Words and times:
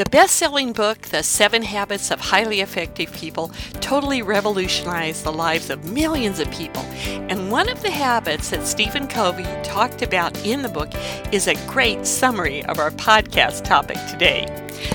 The 0.00 0.08
best 0.08 0.36
selling 0.36 0.72
book, 0.72 1.02
The 1.08 1.22
Seven 1.22 1.60
Habits 1.60 2.10
of 2.10 2.20
Highly 2.20 2.62
Effective 2.62 3.12
People, 3.12 3.48
totally 3.82 4.22
revolutionized 4.22 5.24
the 5.24 5.30
lives 5.30 5.68
of 5.68 5.92
millions 5.92 6.40
of 6.40 6.50
people. 6.50 6.80
And 7.04 7.50
one 7.50 7.68
of 7.68 7.82
the 7.82 7.90
habits 7.90 8.48
that 8.48 8.66
Stephen 8.66 9.06
Covey 9.06 9.44
talked 9.62 10.00
about 10.00 10.42
in 10.46 10.62
the 10.62 10.70
book 10.70 10.88
is 11.32 11.48
a 11.48 11.66
great 11.66 12.06
summary 12.06 12.64
of 12.64 12.78
our 12.78 12.92
podcast 12.92 13.64
topic 13.64 13.98
today. 14.10 14.46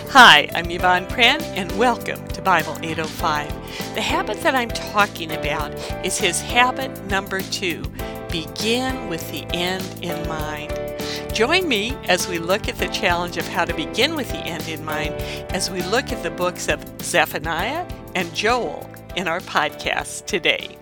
Hi, 0.09 0.49
I'm 0.55 0.71
Yvonne 0.71 1.05
Prehn, 1.05 1.39
and 1.55 1.71
welcome 1.77 2.27
to 2.29 2.41
Bible 2.41 2.75
805. 2.81 3.93
The 3.93 4.01
habit 4.01 4.41
that 4.41 4.55
I'm 4.55 4.69
talking 4.69 5.33
about 5.33 5.71
is 6.03 6.17
his 6.17 6.41
habit 6.41 7.05
number 7.05 7.41
two 7.41 7.83
begin 8.31 9.07
with 9.07 9.29
the 9.31 9.45
end 9.53 9.85
in 10.01 10.27
mind. 10.27 10.84
Join 11.35 11.67
me 11.67 11.91
as 12.05 12.29
we 12.29 12.39
look 12.39 12.69
at 12.69 12.77
the 12.77 12.87
challenge 12.87 13.35
of 13.35 13.45
how 13.45 13.65
to 13.65 13.73
begin 13.73 14.15
with 14.15 14.29
the 14.29 14.37
end 14.37 14.69
in 14.69 14.85
mind 14.85 15.13
as 15.51 15.69
we 15.69 15.81
look 15.81 16.13
at 16.13 16.23
the 16.23 16.31
books 16.31 16.69
of 16.69 16.81
Zephaniah 17.01 17.85
and 18.15 18.33
Joel 18.33 18.89
in 19.17 19.27
our 19.27 19.41
podcast 19.41 20.27
today. 20.27 20.77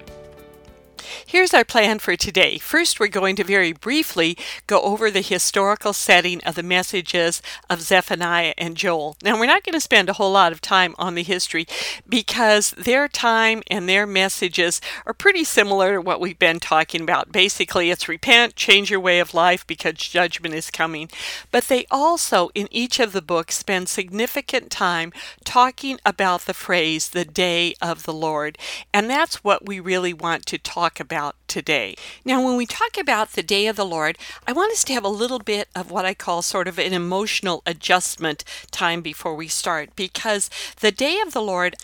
Here's 1.26 1.54
our 1.54 1.64
plan 1.64 2.00
for 2.00 2.16
today. 2.16 2.58
First, 2.58 3.00
we're 3.00 3.08
going 3.08 3.36
to 3.38 3.44
very 3.44 3.72
briefly 3.72 4.38
go 4.68 4.82
over 4.82 5.10
the 5.12 5.22
historical 5.22 5.94
setting 5.94 6.44
of 6.44 6.56
the 6.56 6.64
messages 6.64 7.42
of 7.70 7.82
Zephaniah 7.82 8.54
and 8.58 8.76
Joel. 8.76 9.16
Now, 9.24 9.40
we're 9.40 9.46
not 9.46 9.64
going 9.64 9.74
to 9.74 9.80
spend 9.80 10.10
a 10.10 10.14
whole 10.14 10.32
lot 10.32 10.52
of 10.52 10.62
time 10.62 10.96
on 10.98 11.16
the 11.16 11.24
history 11.24 11.68
because 12.08 12.72
their 12.72 13.08
time 13.08 13.62
and 13.68 13.88
their 13.88 14.08
messages 14.08 14.82
are 15.06 15.14
pretty 15.14 15.44
similar 15.44 15.96
to 15.96 16.02
what 16.02 16.20
we've 16.20 16.40
been 16.40 16.60
talking 16.60 17.02
about. 17.02 17.32
Basically, 17.32 17.90
it's 17.90 18.10
repent, 18.10 18.56
change 18.56 18.90
your 18.90 19.00
way 19.00 19.20
of 19.20 19.34
life 19.34 19.66
because 19.68 19.94
judgment 19.94 20.56
is 20.56 20.72
coming. 20.72 21.10
But 21.52 21.66
they 21.66 21.86
also, 21.92 22.50
in 22.56 22.68
each 22.72 23.00
of 23.00 23.14
the 23.14 23.22
books, 23.22 23.56
spend 23.56 23.88
significant 23.88 24.72
time 24.72 25.14
talking 25.44 26.00
about 26.06 26.42
the 26.42 26.54
phrase, 26.54 27.10
the 27.10 27.26
day 27.26 27.76
of 27.82 28.04
the 28.04 28.14
Lord. 28.14 28.58
And 28.94 29.10
that's 29.10 29.44
what 29.44 29.66
we 29.66 29.80
really 29.80 30.14
want 30.14 30.46
to 30.48 30.58
talk 30.58 31.00
about 31.00 31.03
today. 31.48 31.96
Now, 32.26 32.44
when 32.44 32.58
we 32.58 32.66
talk 32.66 32.98
about 32.98 33.34
the 33.34 33.44
day 33.44 33.68
of 33.68 33.76
the 33.76 33.86
Lord, 33.86 34.18
I 34.48 34.54
want 34.54 34.72
us 34.72 34.84
to 34.86 34.94
have 34.94 35.04
a 35.04 35.10
little 35.10 35.40
bit 35.40 35.68
of 35.76 35.92
what 35.92 36.06
I 36.06 36.14
call 36.14 36.42
sort 36.42 36.68
of 36.68 36.80
an 36.80 36.94
emotional 36.94 37.62
adjustment 37.66 38.44
time 38.72 39.02
before 39.02 39.36
we 39.36 39.48
start, 39.48 39.96
because 39.96 40.50
the 40.80 40.92
day 40.92 41.20
of 41.20 41.34
the 41.34 41.42
Lord 41.42 41.76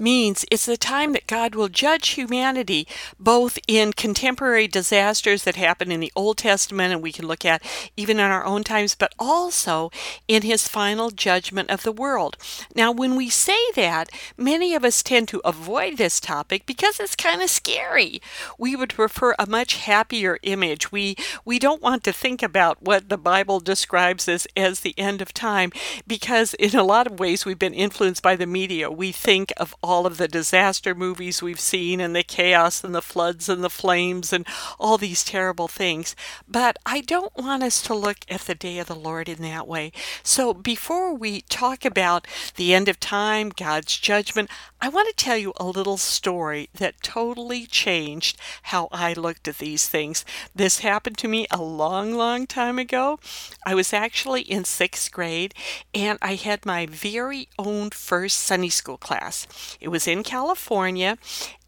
means 0.00 0.44
it's 0.50 0.66
the 0.66 0.76
time 0.76 1.12
that 1.12 1.26
God 1.26 1.54
will 1.54 1.68
judge 1.68 2.10
humanity 2.10 2.86
both 3.18 3.58
in 3.68 3.92
contemporary 3.92 4.66
disasters 4.66 5.44
that 5.44 5.56
happen 5.56 5.92
in 5.92 6.00
the 6.00 6.12
Old 6.16 6.38
Testament 6.38 6.92
and 6.92 7.02
we 7.02 7.12
can 7.12 7.26
look 7.26 7.44
at 7.44 7.62
even 7.96 8.18
in 8.18 8.24
our 8.24 8.44
own 8.44 8.64
times, 8.64 8.94
but 8.94 9.14
also 9.18 9.90
in 10.26 10.42
his 10.42 10.66
final 10.66 11.10
judgment 11.10 11.70
of 11.70 11.82
the 11.82 11.92
world. 11.92 12.36
Now, 12.74 12.90
when 12.90 13.14
we 13.14 13.28
say 13.30 13.58
that, 13.76 14.10
many 14.36 14.74
of 14.74 14.84
us 14.84 15.02
tend 15.02 15.28
to 15.28 15.40
avoid 15.44 15.96
this 15.96 16.18
topic 16.18 16.66
because 16.66 16.98
it's 16.98 17.14
kind 17.14 17.40
of 17.40 17.50
scary. 17.50 18.20
We 18.58 18.76
would 18.76 18.90
prefer 18.90 19.34
a 19.38 19.46
much 19.46 19.76
happier 19.76 20.38
image. 20.42 20.92
We 20.92 21.16
we 21.44 21.58
don't 21.58 21.82
want 21.82 22.04
to 22.04 22.12
think 22.12 22.42
about 22.42 22.82
what 22.82 23.08
the 23.08 23.18
Bible 23.18 23.60
describes 23.60 24.28
as 24.28 24.46
as 24.56 24.80
the 24.80 24.98
end 24.98 25.20
of 25.20 25.34
time 25.34 25.72
because 26.06 26.54
in 26.54 26.74
a 26.74 26.84
lot 26.84 27.06
of 27.06 27.18
ways 27.18 27.44
we've 27.44 27.58
been 27.58 27.74
influenced 27.74 28.22
by 28.22 28.36
the 28.36 28.46
media. 28.46 28.90
We 28.90 29.12
think 29.12 29.52
of 29.56 29.74
all 29.82 30.06
of 30.06 30.16
the 30.16 30.28
disaster 30.28 30.94
movies 30.94 31.42
we've 31.42 31.60
seen 31.60 32.00
and 32.00 32.14
the 32.14 32.22
chaos 32.22 32.84
and 32.84 32.94
the 32.94 33.02
floods 33.02 33.48
and 33.48 33.62
the 33.62 33.70
flames 33.70 34.32
and 34.32 34.46
all 34.78 34.98
these 34.98 35.24
terrible 35.24 35.68
things. 35.68 36.14
But 36.48 36.78
I 36.86 37.00
don't 37.00 37.34
want 37.36 37.62
us 37.62 37.82
to 37.82 37.94
look 37.94 38.18
at 38.28 38.42
the 38.42 38.54
day 38.54 38.78
of 38.78 38.86
the 38.86 38.94
Lord 38.94 39.28
in 39.28 39.42
that 39.42 39.66
way. 39.66 39.92
So 40.22 40.54
before 40.54 41.14
we 41.14 41.42
talk 41.42 41.84
about 41.84 42.26
the 42.56 42.74
end 42.74 42.88
of 42.88 43.00
time, 43.00 43.50
God's 43.50 43.96
judgment, 43.98 44.50
I 44.80 44.88
want 44.88 45.08
to 45.08 45.24
tell 45.24 45.36
you 45.36 45.52
a 45.56 45.64
little 45.64 45.96
story 45.96 46.68
that 46.74 47.02
totally 47.02 47.66
changed 47.66 48.38
how 48.64 48.88
I 48.92 49.12
looked 49.12 49.48
at 49.48 49.58
these 49.58 49.88
things. 49.88 50.24
This 50.54 50.80
happened 50.80 51.18
to 51.18 51.28
me 51.28 51.46
a 51.50 51.62
long, 51.62 52.14
long 52.14 52.46
time 52.46 52.78
ago. 52.78 53.18
I 53.66 53.74
was 53.74 53.92
actually 53.92 54.42
in 54.42 54.64
sixth 54.64 55.10
grade 55.12 55.54
and 55.94 56.18
I 56.22 56.34
had 56.34 56.66
my 56.66 56.86
very 56.86 57.48
own 57.58 57.90
first 57.90 58.40
Sunday 58.40 58.68
school 58.68 58.96
class. 58.96 59.46
It 59.80 59.88
was 59.88 60.06
in 60.06 60.22
California, 60.22 61.18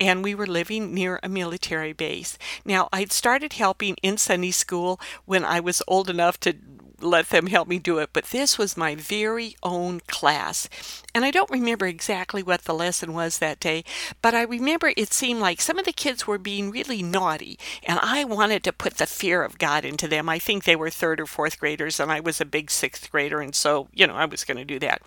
and 0.00 0.25
we 0.25 0.34
were 0.34 0.47
living 0.47 0.94
near 0.94 1.20
a 1.22 1.28
military 1.28 1.92
base. 1.92 2.38
Now, 2.65 2.88
I'd 2.92 3.12
started 3.12 3.54
helping 3.54 3.97
in 4.03 4.16
Sunday 4.16 4.50
school 4.50 5.00
when 5.25 5.44
I 5.44 5.60
was 5.60 5.82
old 5.86 6.10
enough 6.10 6.38
to 6.41 6.54
let 7.01 7.29
them 7.29 7.47
help 7.47 7.69
me 7.69 7.79
do 7.79 7.99
it, 7.99 8.11
but 8.12 8.27
this 8.27 8.59
was 8.59 8.77
my 8.77 8.95
very 8.95 9.57
own 9.62 10.01
class. 10.09 10.69
And 11.15 11.25
I 11.25 11.31
don't 11.31 11.51
remember 11.51 11.87
exactly 11.87 12.43
what 12.43 12.62
the 12.62 12.75
lesson 12.75 13.12
was 13.12 13.39
that 13.39 13.61
day, 13.61 13.84
but 14.23 14.34
I 14.34 14.43
remember 14.43 14.93
it 14.97 15.12
seemed 15.12 15.41
like 15.41 15.61
some 15.61 15.79
of 15.79 15.84
the 15.84 15.93
kids 15.93 16.27
were 16.27 16.39
being 16.39 16.71
really 16.71 17.03
naughty, 17.03 17.59
and 17.84 17.99
I 18.03 18.25
wanted 18.25 18.65
to 18.65 18.73
put 18.73 18.95
the 18.95 19.07
fear 19.07 19.43
of 19.43 19.59
God 19.59 19.84
into 19.84 20.09
them. 20.09 20.29
I 20.29 20.39
think 20.39 20.65
they 20.65 20.77
were 20.77 20.91
third 20.91 21.21
or 21.21 21.27
fourth 21.27 21.61
graders, 21.61 22.01
and 22.01 22.11
I 22.11 22.21
was 22.21 22.41
a 22.41 22.47
big 22.47 22.71
sixth 22.71 23.11
grader, 23.11 23.41
and 23.41 23.55
so, 23.55 23.89
you 23.93 24.07
know, 24.07 24.15
I 24.15 24.25
was 24.25 24.45
going 24.45 24.59
to 24.59 24.65
do 24.65 24.78
that. 24.81 25.03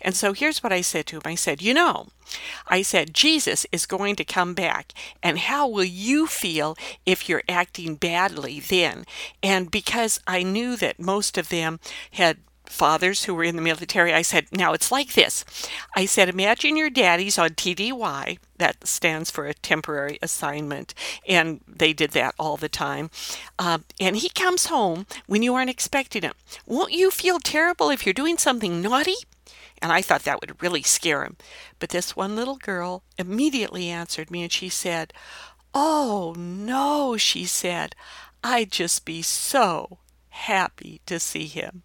And 0.00 0.14
so 0.14 0.32
here's 0.32 0.62
what 0.62 0.72
I 0.72 0.80
said 0.80 1.06
to 1.06 1.16
him 1.16 1.22
I 1.24 1.34
said, 1.34 1.62
You 1.62 1.74
know, 1.74 2.08
I 2.66 2.82
said, 2.82 3.14
Jesus 3.14 3.66
is 3.72 3.86
going 3.86 4.16
to 4.16 4.24
come 4.24 4.54
back, 4.54 4.92
and 5.22 5.38
how 5.38 5.68
will 5.68 5.84
you 5.84 6.26
feel 6.26 6.76
if 7.06 7.28
you're 7.28 7.42
acting 7.48 7.96
badly 7.96 8.60
then? 8.60 9.04
And 9.42 9.70
because 9.70 10.20
I 10.26 10.42
knew 10.42 10.76
that 10.76 11.00
most 11.00 11.38
of 11.38 11.48
them 11.48 11.80
had 12.12 12.38
fathers 12.70 13.24
who 13.24 13.34
were 13.34 13.44
in 13.44 13.56
the 13.56 13.62
military, 13.62 14.14
I 14.14 14.22
said, 14.22 14.46
now 14.52 14.72
it's 14.72 14.92
like 14.92 15.14
this. 15.14 15.44
I 15.96 16.06
said, 16.06 16.28
imagine 16.28 16.76
your 16.76 16.90
daddy's 16.90 17.38
on 17.38 17.50
TDY, 17.50 18.38
that 18.58 18.86
stands 18.86 19.30
for 19.30 19.46
a 19.46 19.54
temporary 19.54 20.18
assignment, 20.22 20.94
and 21.26 21.60
they 21.66 21.92
did 21.92 22.12
that 22.12 22.34
all 22.38 22.56
the 22.56 22.68
time. 22.68 23.10
Uh, 23.58 23.78
and 23.98 24.16
he 24.16 24.28
comes 24.28 24.66
home 24.66 25.06
when 25.26 25.42
you 25.42 25.54
aren't 25.54 25.70
expecting 25.70 26.22
him. 26.22 26.34
Won't 26.66 26.92
you 26.92 27.10
feel 27.10 27.40
terrible 27.40 27.90
if 27.90 28.06
you're 28.06 28.12
doing 28.12 28.38
something 28.38 28.80
naughty? 28.80 29.16
And 29.82 29.92
I 29.92 30.02
thought 30.02 30.24
that 30.24 30.40
would 30.40 30.62
really 30.62 30.82
scare 30.82 31.24
him. 31.24 31.36
But 31.78 31.90
this 31.90 32.14
one 32.14 32.36
little 32.36 32.56
girl 32.56 33.02
immediately 33.16 33.88
answered 33.88 34.30
me 34.30 34.42
and 34.42 34.52
she 34.52 34.68
said, 34.68 35.12
Oh, 35.72 36.34
no, 36.36 37.16
she 37.16 37.44
said, 37.46 37.94
I'd 38.42 38.72
just 38.72 39.04
be 39.04 39.22
so 39.22 39.98
happy 40.30 41.00
to 41.06 41.18
see 41.18 41.46
him. 41.46 41.82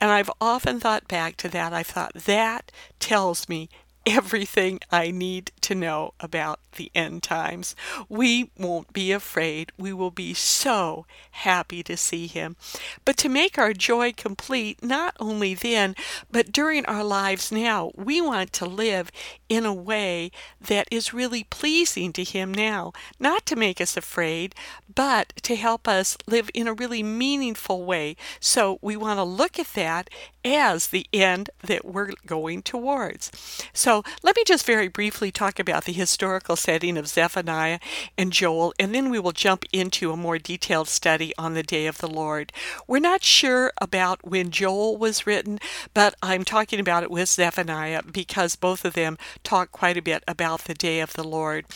And 0.00 0.10
I've 0.10 0.30
often 0.40 0.80
thought 0.80 1.08
back 1.08 1.36
to 1.38 1.48
that. 1.48 1.72
I 1.72 1.82
thought 1.82 2.14
that 2.14 2.70
tells 3.00 3.48
me 3.48 3.68
everything 4.06 4.80
I 4.90 5.10
need 5.10 5.52
to 5.62 5.74
know 5.74 6.14
about 6.20 6.60
the 6.76 6.90
end 6.94 7.22
times. 7.22 7.76
We 8.08 8.50
won't 8.56 8.92
be 8.92 9.12
afraid. 9.12 9.72
We 9.76 9.92
will 9.92 10.10
be 10.10 10.32
so 10.32 11.06
happy 11.32 11.82
to 11.82 11.96
see 11.96 12.26
him. 12.26 12.56
But 13.04 13.16
to 13.18 13.28
make 13.28 13.58
our 13.58 13.72
joy 13.72 14.12
complete, 14.12 14.82
not 14.82 15.14
only 15.20 15.54
then, 15.54 15.94
but 16.30 16.52
during 16.52 16.86
our 16.86 17.04
lives 17.04 17.52
now, 17.52 17.90
we 17.94 18.20
want 18.20 18.52
to 18.54 18.66
live 18.66 19.10
in 19.48 19.66
a 19.66 19.74
way 19.74 20.30
that 20.60 20.88
is 20.90 21.14
really 21.14 21.44
pleasing 21.44 22.12
to 22.14 22.24
him 22.24 22.52
now, 22.52 22.92
not 23.18 23.44
to 23.46 23.56
make 23.56 23.80
us 23.80 23.96
afraid, 23.96 24.54
but 24.94 25.32
to 25.42 25.56
help 25.56 25.86
us 25.86 26.16
live 26.26 26.50
in 26.54 26.66
a 26.66 26.72
really 26.72 27.02
meaningful 27.02 27.84
way. 27.84 28.16
So 28.40 28.78
we 28.80 28.96
want 28.96 29.18
to 29.18 29.24
look 29.24 29.58
at 29.58 29.74
that 29.74 30.10
as 30.54 30.88
the 30.88 31.06
end 31.12 31.50
that 31.62 31.84
we're 31.84 32.12
going 32.26 32.62
towards. 32.62 33.30
So 33.72 34.02
let 34.22 34.36
me 34.36 34.44
just 34.46 34.66
very 34.66 34.88
briefly 34.88 35.30
talk 35.30 35.58
about 35.58 35.84
the 35.84 35.92
historical 35.92 36.56
setting 36.56 36.96
of 36.96 37.08
Zephaniah 37.08 37.78
and 38.16 38.32
Joel, 38.32 38.74
and 38.78 38.94
then 38.94 39.10
we 39.10 39.18
will 39.18 39.32
jump 39.32 39.64
into 39.72 40.12
a 40.12 40.16
more 40.16 40.38
detailed 40.38 40.88
study 40.88 41.32
on 41.38 41.54
the 41.54 41.62
day 41.62 41.86
of 41.86 41.98
the 41.98 42.08
Lord. 42.08 42.52
We're 42.86 42.98
not 42.98 43.22
sure 43.22 43.72
about 43.80 44.28
when 44.28 44.50
Joel 44.50 44.96
was 44.96 45.26
written, 45.26 45.58
but 45.94 46.14
I'm 46.22 46.44
talking 46.44 46.80
about 46.80 47.02
it 47.02 47.10
with 47.10 47.28
Zephaniah 47.28 48.02
because 48.10 48.56
both 48.56 48.84
of 48.84 48.94
them 48.94 49.18
talk 49.42 49.72
quite 49.72 49.96
a 49.96 50.02
bit 50.02 50.24
about 50.26 50.64
the 50.64 50.74
day 50.74 51.00
of 51.00 51.12
the 51.14 51.24
Lord 51.24 51.66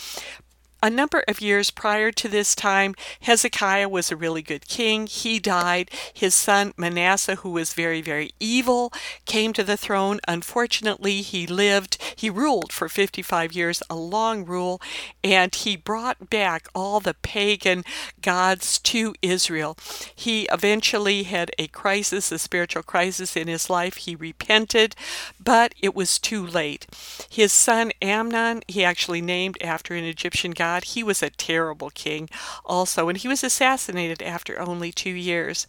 a 0.83 0.91
number 0.91 1.23
of 1.29 1.41
years 1.41 1.71
prior 1.71 2.11
to 2.11 2.29
this 2.29 2.57
time, 2.57 2.97
Hezekiah 3.21 3.89
was 3.89 4.11
a 4.11 4.17
really 4.17 4.43
good 4.43 4.67
king. 4.67 5.07
He 5.07 5.39
died. 5.39 5.91
His 6.13 6.35
son 6.35 6.73
Manasseh, 6.77 7.37
who 7.37 7.51
was 7.51 7.73
very, 7.73 8.03
very 8.03 8.33
evil, 8.41 8.93
came 9.25 9.53
to 9.53 9.63
the 9.63 9.77
throne. 9.77 10.19
Unfortunately, 10.27 11.23
he 11.23 11.47
lived, 11.47 11.99
he 12.17 12.29
ruled 12.29 12.73
for 12.73 12.89
55 12.89 13.53
years, 13.53 13.81
a 13.89 13.95
long 13.95 14.45
rule, 14.45 14.81
and 15.23 15.55
he 15.55 15.77
brought 15.77 16.29
back 16.29 16.67
all 16.75 16.99
the 16.99 17.15
pagan 17.15 17.85
gods 18.21 18.81
to 18.81 19.15
Israel. 19.23 19.79
He 20.15 20.49
eventually 20.51 21.23
had 21.23 21.53
a 21.59 21.69
crisis, 21.69 22.33
a 22.33 22.39
spiritual 22.41 22.83
crisis 22.83 23.37
in 23.37 23.47
his 23.47 23.71
life. 23.71 23.99
He 23.99 24.17
repented, 24.17 24.97
but 25.43 25.75
it 25.81 25.95
was 25.95 26.19
too 26.19 26.45
late. 26.45 26.89
His 27.31 27.53
son 27.53 27.93
Amon, 28.03 28.63
he 28.67 28.85
actually 28.85 29.21
named 29.21 29.59
after 29.63 29.95
an 29.95 30.05
Egyptian 30.05 30.51
god 30.51 30.72
God. 30.73 30.85
He 30.85 31.03
was 31.03 31.23
a 31.23 31.29
terrible 31.29 31.91
king 31.91 32.31
also, 32.65 33.09
and 33.09 33.19
he 33.19 33.29
was 33.29 33.45
assassinated 33.45 34.23
after 34.23 34.59
only 34.59 34.91
two 34.91 35.11
years. 35.11 35.67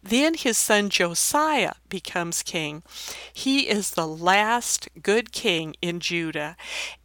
Then 0.00 0.34
his 0.34 0.56
son 0.56 0.90
Josiah 0.90 1.74
becomes 1.88 2.42
king. 2.42 2.82
He 3.32 3.68
is 3.68 3.90
the 3.90 4.06
last 4.06 4.88
good 5.02 5.32
king 5.32 5.74
in 5.82 5.98
Judah. 5.98 6.56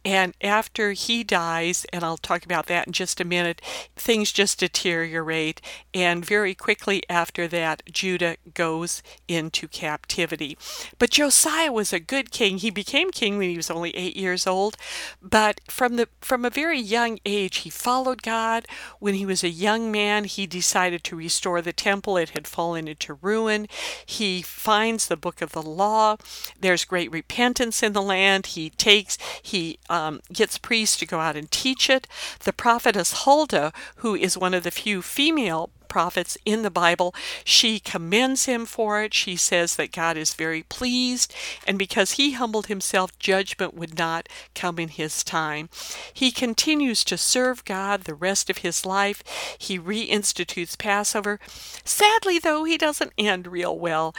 And 0.04 0.34
after 0.40 0.92
he 0.92 1.24
dies, 1.24 1.86
and 1.92 2.04
I'll 2.04 2.16
talk 2.16 2.44
about 2.44 2.66
that 2.66 2.86
in 2.86 2.92
just 2.92 3.20
a 3.20 3.24
minute, 3.24 3.60
things 3.96 4.32
just 4.32 4.60
deteriorate. 4.60 5.60
And 5.92 6.24
very 6.24 6.54
quickly 6.54 7.02
after 7.08 7.48
that, 7.48 7.82
Judah 7.90 8.36
goes 8.54 9.02
into 9.28 9.66
captivity. 9.68 10.56
But 10.98 11.10
Josiah 11.10 11.72
was 11.72 11.92
a 11.92 12.00
good 12.00 12.30
king. 12.30 12.58
He 12.58 12.70
became 12.70 13.10
king 13.10 13.38
when 13.38 13.50
he 13.50 13.56
was 13.56 13.70
only 13.70 13.90
eight 13.96 14.16
years 14.16 14.46
old. 14.46 14.76
But 15.20 15.60
from 15.68 15.96
the 15.96 16.08
from 16.20 16.44
a 16.44 16.50
very 16.50 16.80
young 16.80 17.18
age, 17.24 17.39
he 17.48 17.70
followed 17.70 18.22
God. 18.22 18.66
When 18.98 19.14
he 19.14 19.26
was 19.26 19.42
a 19.42 19.48
young 19.48 19.90
man, 19.90 20.24
he 20.24 20.46
decided 20.46 21.04
to 21.04 21.16
restore 21.16 21.62
the 21.62 21.72
temple. 21.72 22.16
It 22.16 22.30
had 22.30 22.46
fallen 22.46 22.88
into 22.88 23.14
ruin. 23.14 23.66
He 24.04 24.42
finds 24.42 25.06
the 25.06 25.16
book 25.16 25.40
of 25.40 25.52
the 25.52 25.62
law. 25.62 26.16
There's 26.58 26.84
great 26.84 27.10
repentance 27.10 27.82
in 27.82 27.92
the 27.92 28.02
land. 28.02 28.46
He 28.46 28.70
takes, 28.70 29.18
he 29.42 29.78
um, 29.88 30.20
gets 30.32 30.58
priests 30.58 30.96
to 30.98 31.06
go 31.06 31.20
out 31.20 31.36
and 31.36 31.50
teach 31.50 31.88
it. 31.88 32.06
The 32.40 32.52
prophetess 32.52 33.24
Huldah, 33.24 33.72
who 33.96 34.14
is 34.14 34.36
one 34.36 34.54
of 34.54 34.62
the 34.62 34.70
few 34.70 35.02
female 35.02 35.70
prophets 35.90 36.38
in 36.46 36.62
the 36.62 36.70
Bible. 36.70 37.14
She 37.44 37.78
commends 37.78 38.46
him 38.46 38.64
for 38.64 39.02
it. 39.02 39.12
She 39.12 39.36
says 39.36 39.76
that 39.76 39.92
God 39.92 40.16
is 40.16 40.32
very 40.32 40.62
pleased, 40.62 41.34
and 41.66 41.78
because 41.78 42.12
he 42.12 42.32
humbled 42.32 42.68
himself, 42.68 43.18
judgment 43.18 43.74
would 43.74 43.98
not 43.98 44.28
come 44.54 44.78
in 44.78 44.88
his 44.88 45.22
time. 45.22 45.68
He 46.14 46.30
continues 46.30 47.04
to 47.04 47.18
serve 47.18 47.66
God 47.66 48.04
the 48.04 48.14
rest 48.14 48.48
of 48.48 48.58
his 48.58 48.86
life. 48.86 49.22
He 49.58 49.78
reinstitutes 49.78 50.78
Passover. 50.78 51.38
Sadly, 51.84 52.38
though, 52.38 52.64
he 52.64 52.78
doesn't 52.78 53.12
end 53.18 53.46
real 53.46 53.78
well. 53.78 54.14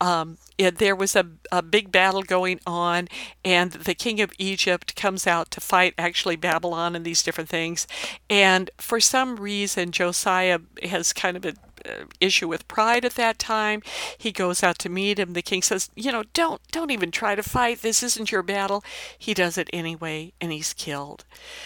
Um, 0.00 0.38
there 0.58 0.96
was 0.96 1.14
a, 1.14 1.26
a 1.50 1.62
big 1.62 1.92
battle 1.92 2.22
going 2.22 2.60
on, 2.66 3.08
and 3.44 3.72
the 3.72 3.94
king 3.94 4.20
of 4.20 4.32
Egypt 4.38 4.96
comes 4.96 5.26
out 5.26 5.50
to 5.50 5.60
fight 5.60 5.94
actually 5.98 6.36
Babylon 6.36 6.96
and 6.96 7.04
these 7.04 7.22
different 7.22 7.50
things. 7.50 7.86
And 8.30 8.70
for 8.78 9.00
some 9.00 9.36
reason, 9.36 9.90
Josiah 9.90 10.60
has 10.82 11.01
kind 11.10 11.38
of 11.38 11.46
a 11.46 11.54
uh, 11.88 12.04
issue 12.20 12.46
with 12.46 12.68
pride 12.68 13.04
at 13.04 13.14
that 13.14 13.38
time. 13.38 13.82
He 14.16 14.30
goes 14.30 14.62
out 14.62 14.78
to 14.80 14.88
meet 14.88 15.18
him. 15.18 15.32
The 15.32 15.42
king 15.42 15.62
says, 15.62 15.90
"You 15.96 16.12
know, 16.12 16.24
don't 16.34 16.60
don't 16.70 16.90
even 16.90 17.10
try 17.10 17.34
to 17.34 17.42
fight. 17.42 17.80
This 17.80 18.02
isn't 18.02 18.30
your 18.30 18.42
battle." 18.42 18.84
He 19.18 19.32
does 19.34 19.56
it 19.56 19.70
anyway, 19.72 20.32
and 20.40 20.52
he's 20.52 20.74
killed. 20.74 21.24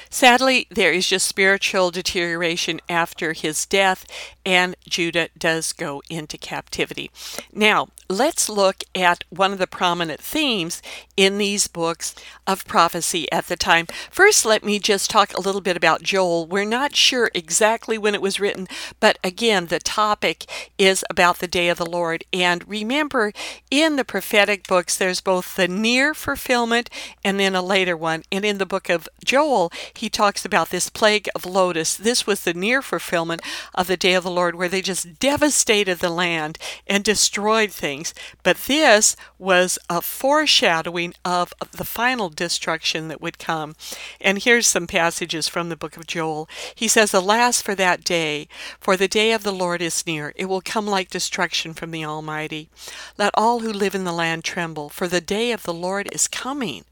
Sadly, 0.09 0.69
there 0.71 0.93
is 0.93 1.09
just 1.09 1.27
spiritual 1.27 1.91
deterioration 1.91 2.81
after 2.89 3.33
his 3.33 3.67
death, 3.67 4.07
and 4.47 4.77
Judah 4.89 5.29
does 5.37 5.73
go 5.73 6.01
into 6.09 6.39
captivity. 6.39 7.11
Now, 7.53 7.89
let's 8.09 8.49
look 8.49 8.85
at 8.95 9.25
one 9.29 9.53
of 9.53 9.59
the 9.59 9.67
prominent 9.67 10.21
themes 10.21 10.81
in 11.17 11.39
these 11.39 11.67
books 11.67 12.15
of 12.47 12.65
prophecy 12.65 13.31
at 13.33 13.49
the 13.49 13.57
time. 13.57 13.87
First, 14.11 14.47
let 14.47 14.65
me 14.65 14.79
just 14.79 15.11
talk 15.11 15.35
a 15.35 15.41
little 15.41 15.61
bit 15.61 15.77
about 15.77 16.05
Joel. 16.05 16.47
We're 16.47 16.65
not 16.65 16.95
sure 16.95 17.31
exactly 17.35 17.99
when 17.99 18.15
it 18.15 18.23
was 18.23 18.39
written, 18.39 18.69
but 19.01 19.19
again, 19.25 19.67
the 19.67 19.81
topic 19.81 20.47
is 20.79 21.05
about 21.11 21.41
the 21.41 21.49
day 21.49 21.69
of 21.69 21.79
the 21.79 21.87
Lord. 21.87 22.25
And 22.33 22.67
remember, 22.69 23.33
in 23.71 23.97
the 23.97 24.05
prophetic 24.05 24.69
books, 24.69 24.97
there's 24.97 25.21
both 25.21 25.57
the 25.57 25.67
near 25.67 26.15
fulfillment 26.15 26.89
and 27.25 27.41
then 27.41 27.57
a 27.57 27.63
later 27.63 27.97
one. 27.97 28.23
And 28.31 28.45
in 28.45 28.59
the 28.59 28.67
book 28.67 28.89
of 28.89 29.09
Joel, 29.25 29.73
he 29.95 30.09
talks 30.09 30.45
about 30.45 30.71
this 30.71 30.89
plague 30.89 31.29
of 31.35 31.45
locusts. 31.45 31.97
This 31.97 32.27
was 32.27 32.43
the 32.43 32.55
near 32.55 32.81
fulfillment 32.81 33.43
of 33.75 33.89
the 33.89 33.97
day 33.97 34.15
of 34.15 34.23
the 34.23 34.36
Lord, 34.37 34.55
where 34.55 34.69
they 34.69 34.83
just 34.83 35.19
devastated 35.19 35.99
the 35.99 36.11
land 36.11 36.59
and 36.87 37.03
destroyed 37.03 37.73
things. 37.73 38.15
But 38.43 38.59
this 38.69 39.17
was 39.39 39.79
a 39.91 40.01
foreshadowing 40.03 41.15
of 41.25 41.53
the 41.73 41.85
final 41.85 42.29
destruction 42.29 43.09
that 43.09 43.21
would 43.21 43.39
come. 43.39 43.75
And 44.21 44.39
here's 44.39 44.67
some 44.67 44.87
passages 44.87 45.49
from 45.49 45.69
the 45.69 45.77
book 45.77 45.97
of 45.97 46.07
Joel. 46.07 46.49
He 46.75 46.87
says, 46.87 47.15
Alas 47.15 47.63
for 47.63 47.75
that 47.75 48.05
day, 48.05 48.47
for 48.79 48.97
the 48.97 49.09
day 49.09 49.33
of 49.33 49.43
the 49.43 49.53
Lord 49.53 49.81
is 49.83 50.07
near. 50.07 50.33
It 50.37 50.45
will 50.45 50.61
come 50.61 50.87
like 50.87 51.11
destruction 51.11 51.75
from 51.75 51.91
the 51.91 52.05
Almighty. 52.05 52.69
Let 53.17 53.31
all 53.35 53.61
who 53.61 53.73
live 53.73 53.95
in 53.95 54.05
the 54.05 54.13
land 54.13 54.45
tremble, 54.45 54.91
for 54.91 55.09
the 55.09 55.21
day 55.21 55.51
of 55.53 55.63
the 55.63 55.75
Lord 55.75 56.09
is 56.13 56.29
coming. 56.29 56.85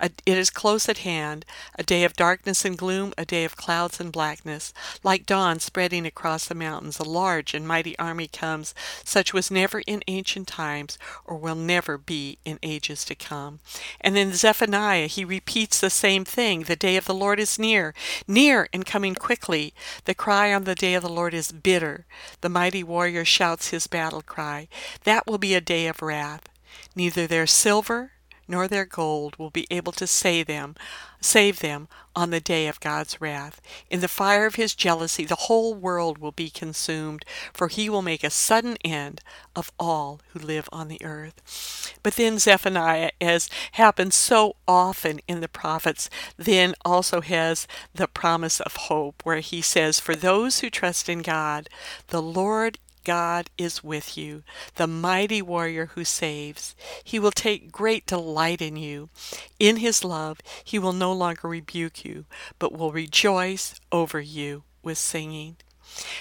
It 0.00 0.12
is 0.26 0.50
close 0.50 0.88
at 0.88 0.98
hand, 0.98 1.44
a 1.78 1.82
day 1.82 2.04
of 2.04 2.14
darkness 2.14 2.64
and 2.64 2.76
gloom, 2.76 3.12
a 3.16 3.24
day 3.24 3.44
of 3.44 3.56
clouds 3.56 4.00
and 4.00 4.12
blackness. 4.12 4.72
Like 5.02 5.26
dawn 5.26 5.60
spreading 5.60 6.06
across 6.06 6.46
the 6.46 6.54
mountains, 6.54 6.98
a 6.98 7.04
large 7.04 7.54
and 7.54 7.66
mighty 7.66 7.98
army 7.98 8.28
comes, 8.28 8.74
such 9.04 9.32
was 9.32 9.50
never 9.50 9.80
in 9.80 10.02
ancient 10.06 10.48
times, 10.48 10.98
or 11.24 11.36
will 11.36 11.54
never 11.54 11.96
be 11.98 12.38
in 12.44 12.58
ages 12.62 13.04
to 13.06 13.14
come. 13.14 13.60
And 14.00 14.16
in 14.16 14.32
Zephaniah, 14.32 15.06
he 15.06 15.24
repeats 15.24 15.80
the 15.80 15.90
same 15.90 16.24
thing 16.24 16.62
the 16.62 16.76
day 16.76 16.96
of 16.96 17.04
the 17.04 17.14
Lord 17.14 17.38
is 17.38 17.58
near, 17.58 17.94
near 18.26 18.68
and 18.72 18.86
coming 18.86 19.14
quickly. 19.14 19.74
The 20.04 20.14
cry 20.14 20.52
on 20.52 20.64
the 20.64 20.74
day 20.74 20.94
of 20.94 21.02
the 21.02 21.08
Lord 21.08 21.34
is 21.34 21.52
bitter. 21.52 22.06
The 22.40 22.48
mighty 22.48 22.82
warrior 22.82 23.24
shouts 23.24 23.68
his 23.68 23.86
battle 23.86 24.22
cry. 24.22 24.68
That 25.04 25.26
will 25.26 25.38
be 25.38 25.54
a 25.54 25.60
day 25.60 25.86
of 25.86 26.02
wrath. 26.02 26.48
Neither 26.96 27.26
their 27.26 27.46
silver 27.46 28.12
nor 28.46 28.68
their 28.68 28.84
gold 28.84 29.36
will 29.36 29.50
be 29.50 29.66
able 29.70 29.92
to 29.92 30.06
save 30.06 30.46
them, 30.46 30.74
save 31.20 31.60
them 31.60 31.88
on 32.16 32.30
the 32.30 32.40
day 32.40 32.66
of 32.66 32.80
God's 32.80 33.20
wrath. 33.20 33.60
In 33.90 34.00
the 34.00 34.08
fire 34.08 34.46
of 34.46 34.54
his 34.54 34.74
jealousy, 34.74 35.24
the 35.24 35.34
whole 35.34 35.74
world 35.74 36.18
will 36.18 36.32
be 36.32 36.50
consumed, 36.50 37.24
for 37.52 37.68
he 37.68 37.88
will 37.88 38.02
make 38.02 38.22
a 38.22 38.30
sudden 38.30 38.76
end 38.84 39.20
of 39.56 39.72
all 39.78 40.20
who 40.32 40.38
live 40.38 40.68
on 40.72 40.88
the 40.88 41.02
earth. 41.04 41.94
But 42.02 42.14
then 42.14 42.38
Zephaniah, 42.38 43.10
as 43.20 43.48
happens 43.72 44.14
so 44.14 44.56
often 44.68 45.20
in 45.26 45.40
the 45.40 45.48
prophets, 45.48 46.10
then 46.36 46.74
also 46.84 47.20
has 47.20 47.66
the 47.94 48.08
promise 48.08 48.60
of 48.60 48.76
hope, 48.76 49.22
where 49.24 49.40
he 49.40 49.60
says, 49.60 50.00
For 50.00 50.14
those 50.14 50.60
who 50.60 50.70
trust 50.70 51.08
in 51.08 51.22
God, 51.22 51.68
the 52.08 52.22
Lord 52.22 52.78
God 53.04 53.50
is 53.56 53.84
with 53.84 54.16
you, 54.16 54.42
the 54.76 54.86
mighty 54.86 55.42
warrior 55.42 55.86
who 55.94 56.04
saves. 56.04 56.74
He 57.02 57.18
will 57.18 57.30
take 57.30 57.70
great 57.70 58.06
delight 58.06 58.60
in 58.60 58.76
you. 58.76 59.10
In 59.58 59.76
his 59.76 60.02
love, 60.02 60.40
he 60.64 60.78
will 60.78 60.92
no 60.92 61.12
longer 61.12 61.48
rebuke 61.48 62.04
you, 62.04 62.24
but 62.58 62.72
will 62.72 62.92
rejoice 62.92 63.78
over 63.92 64.20
you 64.20 64.64
with 64.82 64.98
singing. 64.98 65.56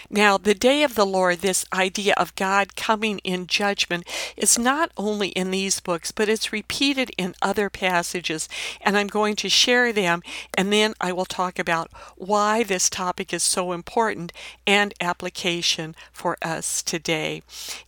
Now, 0.09 0.37
the 0.37 0.53
day 0.53 0.83
of 0.83 0.95
the 0.95 1.05
Lord, 1.05 1.39
this 1.39 1.65
idea 1.73 2.13
of 2.17 2.35
God 2.35 2.75
coming 2.75 3.19
in 3.19 3.47
judgment, 3.47 4.07
is 4.37 4.57
not 4.57 4.91
only 4.97 5.29
in 5.29 5.51
these 5.51 5.79
books, 5.79 6.11
but 6.11 6.29
it's 6.29 6.53
repeated 6.53 7.11
in 7.17 7.35
other 7.41 7.69
passages. 7.69 8.47
And 8.81 8.97
I'm 8.97 9.07
going 9.07 9.35
to 9.37 9.49
share 9.49 9.93
them, 9.93 10.21
and 10.55 10.71
then 10.71 10.93
I 11.01 11.11
will 11.11 11.25
talk 11.25 11.59
about 11.59 11.91
why 12.15 12.63
this 12.63 12.89
topic 12.89 13.33
is 13.33 13.43
so 13.43 13.71
important 13.71 14.31
and 14.67 14.93
application 14.99 15.95
for 16.11 16.37
us 16.41 16.81
today. 16.81 17.41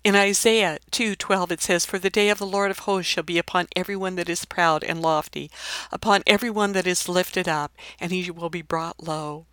In 0.04 0.16
Isaiah 0.16 0.80
2:12 0.92 1.52
it 1.52 1.62
says, 1.62 1.86
"For 1.86 2.00
the 2.00 2.10
day 2.10 2.30
of 2.30 2.40
the 2.40 2.46
Lord 2.46 2.72
of 2.72 2.80
hosts 2.80 3.12
shall 3.12 3.24
be 3.24 3.38
upon 3.38 3.68
everyone 3.76 4.16
that 4.16 4.30
is 4.30 4.46
proud 4.46 4.84
and 4.84 5.02
lofty, 5.02 5.52
upon 5.92 6.24
everyone 6.26 6.74
that 6.74 6.88
is 6.88 7.10
lifted 7.10 7.48
up, 7.48 7.72
and 8.00 8.12
he 8.12 8.32
will 8.32 8.50
be 8.50 8.62
brought 8.62 9.04
low." 9.04 9.46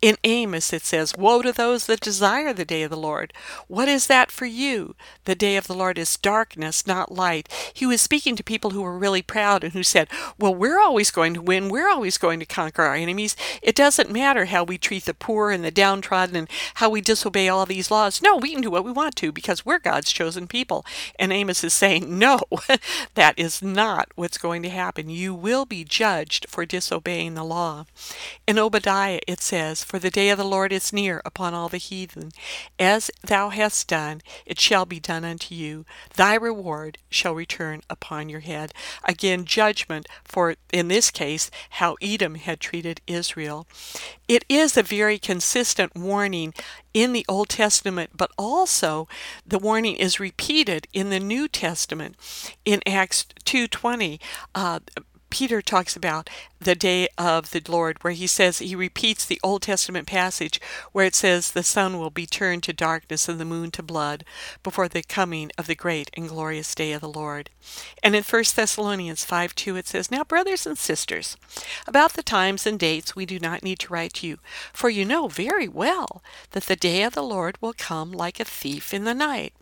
In 0.00 0.16
Amos 0.24 0.72
it 0.72 0.82
says, 0.82 1.16
Woe 1.16 1.42
to 1.42 1.52
those 1.52 1.86
that 1.86 2.00
desire 2.00 2.52
the 2.52 2.64
day 2.64 2.82
of 2.82 2.90
the 2.90 2.96
Lord. 2.96 3.32
What 3.66 3.88
is 3.88 4.06
that 4.06 4.30
for 4.30 4.46
you? 4.46 4.94
The 5.24 5.34
day 5.34 5.56
of 5.56 5.66
the 5.66 5.74
Lord 5.74 5.98
is 5.98 6.16
darkness, 6.16 6.86
not 6.86 7.12
light. 7.12 7.48
He 7.74 7.84
was 7.84 8.00
speaking 8.00 8.36
to 8.36 8.44
people 8.44 8.70
who 8.70 8.82
were 8.82 8.96
really 8.96 9.22
proud 9.22 9.64
and 9.64 9.72
who 9.72 9.82
said, 9.82 10.08
Well, 10.38 10.54
we're 10.54 10.78
always 10.80 11.10
going 11.10 11.34
to 11.34 11.42
win. 11.42 11.68
We're 11.68 11.88
always 11.88 12.16
going 12.16 12.38
to 12.40 12.46
conquer 12.46 12.82
our 12.82 12.94
enemies. 12.94 13.36
It 13.62 13.74
doesn't 13.74 14.10
matter 14.10 14.46
how 14.46 14.64
we 14.64 14.78
treat 14.78 15.04
the 15.04 15.14
poor 15.14 15.50
and 15.50 15.64
the 15.64 15.70
downtrodden 15.70 16.36
and 16.36 16.48
how 16.74 16.90
we 16.90 17.00
disobey 17.00 17.48
all 17.48 17.66
these 17.66 17.90
laws. 17.90 18.22
No, 18.22 18.36
we 18.36 18.52
can 18.52 18.62
do 18.62 18.70
what 18.70 18.84
we 18.84 18.92
want 18.92 19.16
to 19.16 19.32
because 19.32 19.66
we're 19.66 19.78
God's 19.80 20.12
chosen 20.12 20.46
people. 20.46 20.86
And 21.18 21.32
Amos 21.32 21.64
is 21.64 21.74
saying, 21.74 22.18
No, 22.18 22.40
that 23.14 23.38
is 23.38 23.62
not 23.62 24.08
what's 24.14 24.38
going 24.38 24.62
to 24.62 24.70
happen. 24.70 25.10
You 25.10 25.34
will 25.34 25.64
be 25.64 25.84
judged 25.84 26.46
for 26.48 26.64
disobeying 26.64 27.34
the 27.34 27.44
law. 27.44 27.86
In 28.46 28.58
Obadiah 28.58 29.20
it 29.26 29.40
says, 29.40 29.57
says, 29.58 29.82
For 29.82 29.98
the 29.98 30.10
day 30.10 30.30
of 30.30 30.38
the 30.38 30.44
Lord 30.44 30.72
is 30.72 30.92
near 30.92 31.20
upon 31.24 31.52
all 31.52 31.68
the 31.68 31.78
heathen. 31.78 32.30
As 32.78 33.10
thou 33.26 33.48
hast 33.48 33.88
done, 33.88 34.20
it 34.46 34.60
shall 34.60 34.86
be 34.86 35.00
done 35.00 35.24
unto 35.24 35.52
you. 35.52 35.84
Thy 36.14 36.34
reward 36.36 36.98
shall 37.10 37.34
return 37.34 37.82
upon 37.90 38.28
your 38.28 38.38
head. 38.38 38.72
Again, 39.02 39.44
judgment 39.44 40.06
for, 40.22 40.54
in 40.72 40.86
this 40.86 41.10
case, 41.10 41.50
how 41.70 41.96
Edom 42.00 42.36
had 42.36 42.60
treated 42.60 43.00
Israel. 43.08 43.66
It 44.28 44.44
is 44.48 44.76
a 44.76 44.82
very 44.84 45.18
consistent 45.18 45.96
warning 45.96 46.54
in 46.94 47.12
the 47.12 47.26
Old 47.28 47.48
Testament, 47.48 48.10
but 48.16 48.30
also 48.38 49.08
the 49.44 49.58
warning 49.58 49.96
is 49.96 50.20
repeated 50.20 50.86
in 50.92 51.10
the 51.10 51.18
New 51.18 51.48
Testament. 51.48 52.14
In 52.64 52.80
Acts 52.86 53.26
2.20, 53.44 54.20
uh, 54.54 54.78
Peter 55.30 55.60
talks 55.60 55.94
about 55.94 56.30
the 56.60 56.74
day 56.74 57.08
of 57.16 57.50
the 57.50 57.62
Lord, 57.68 58.02
where 58.02 58.12
he 58.12 58.26
says, 58.26 58.58
he 58.58 58.74
repeats 58.74 59.24
the 59.24 59.40
Old 59.42 59.62
Testament 59.62 60.06
passage 60.06 60.60
where 60.92 61.04
it 61.04 61.14
says, 61.14 61.52
the 61.52 61.62
sun 61.62 61.98
will 61.98 62.10
be 62.10 62.26
turned 62.26 62.62
to 62.64 62.72
darkness 62.72 63.28
and 63.28 63.38
the 63.38 63.44
moon 63.44 63.70
to 63.72 63.82
blood 63.82 64.24
before 64.62 64.88
the 64.88 65.02
coming 65.02 65.50
of 65.56 65.66
the 65.66 65.74
great 65.74 66.10
and 66.14 66.28
glorious 66.28 66.74
day 66.74 66.92
of 66.92 67.00
the 67.00 67.08
Lord. 67.08 67.50
And 68.02 68.16
in 68.16 68.22
1 68.22 68.44
Thessalonians 68.54 69.24
5 69.24 69.54
2, 69.54 69.76
it 69.76 69.86
says, 69.86 70.10
Now, 70.10 70.24
brothers 70.24 70.66
and 70.66 70.78
sisters, 70.78 71.36
about 71.86 72.14
the 72.14 72.22
times 72.22 72.66
and 72.66 72.78
dates 72.78 73.14
we 73.14 73.26
do 73.26 73.38
not 73.38 73.62
need 73.62 73.78
to 73.80 73.92
write 73.92 74.14
to 74.14 74.26
you, 74.26 74.38
for 74.72 74.88
you 74.88 75.04
know 75.04 75.28
very 75.28 75.68
well 75.68 76.22
that 76.52 76.64
the 76.64 76.76
day 76.76 77.02
of 77.02 77.14
the 77.14 77.22
Lord 77.22 77.56
will 77.60 77.74
come 77.74 78.10
like 78.12 78.40
a 78.40 78.44
thief 78.44 78.94
in 78.94 79.04
the 79.04 79.14
night. 79.14 79.52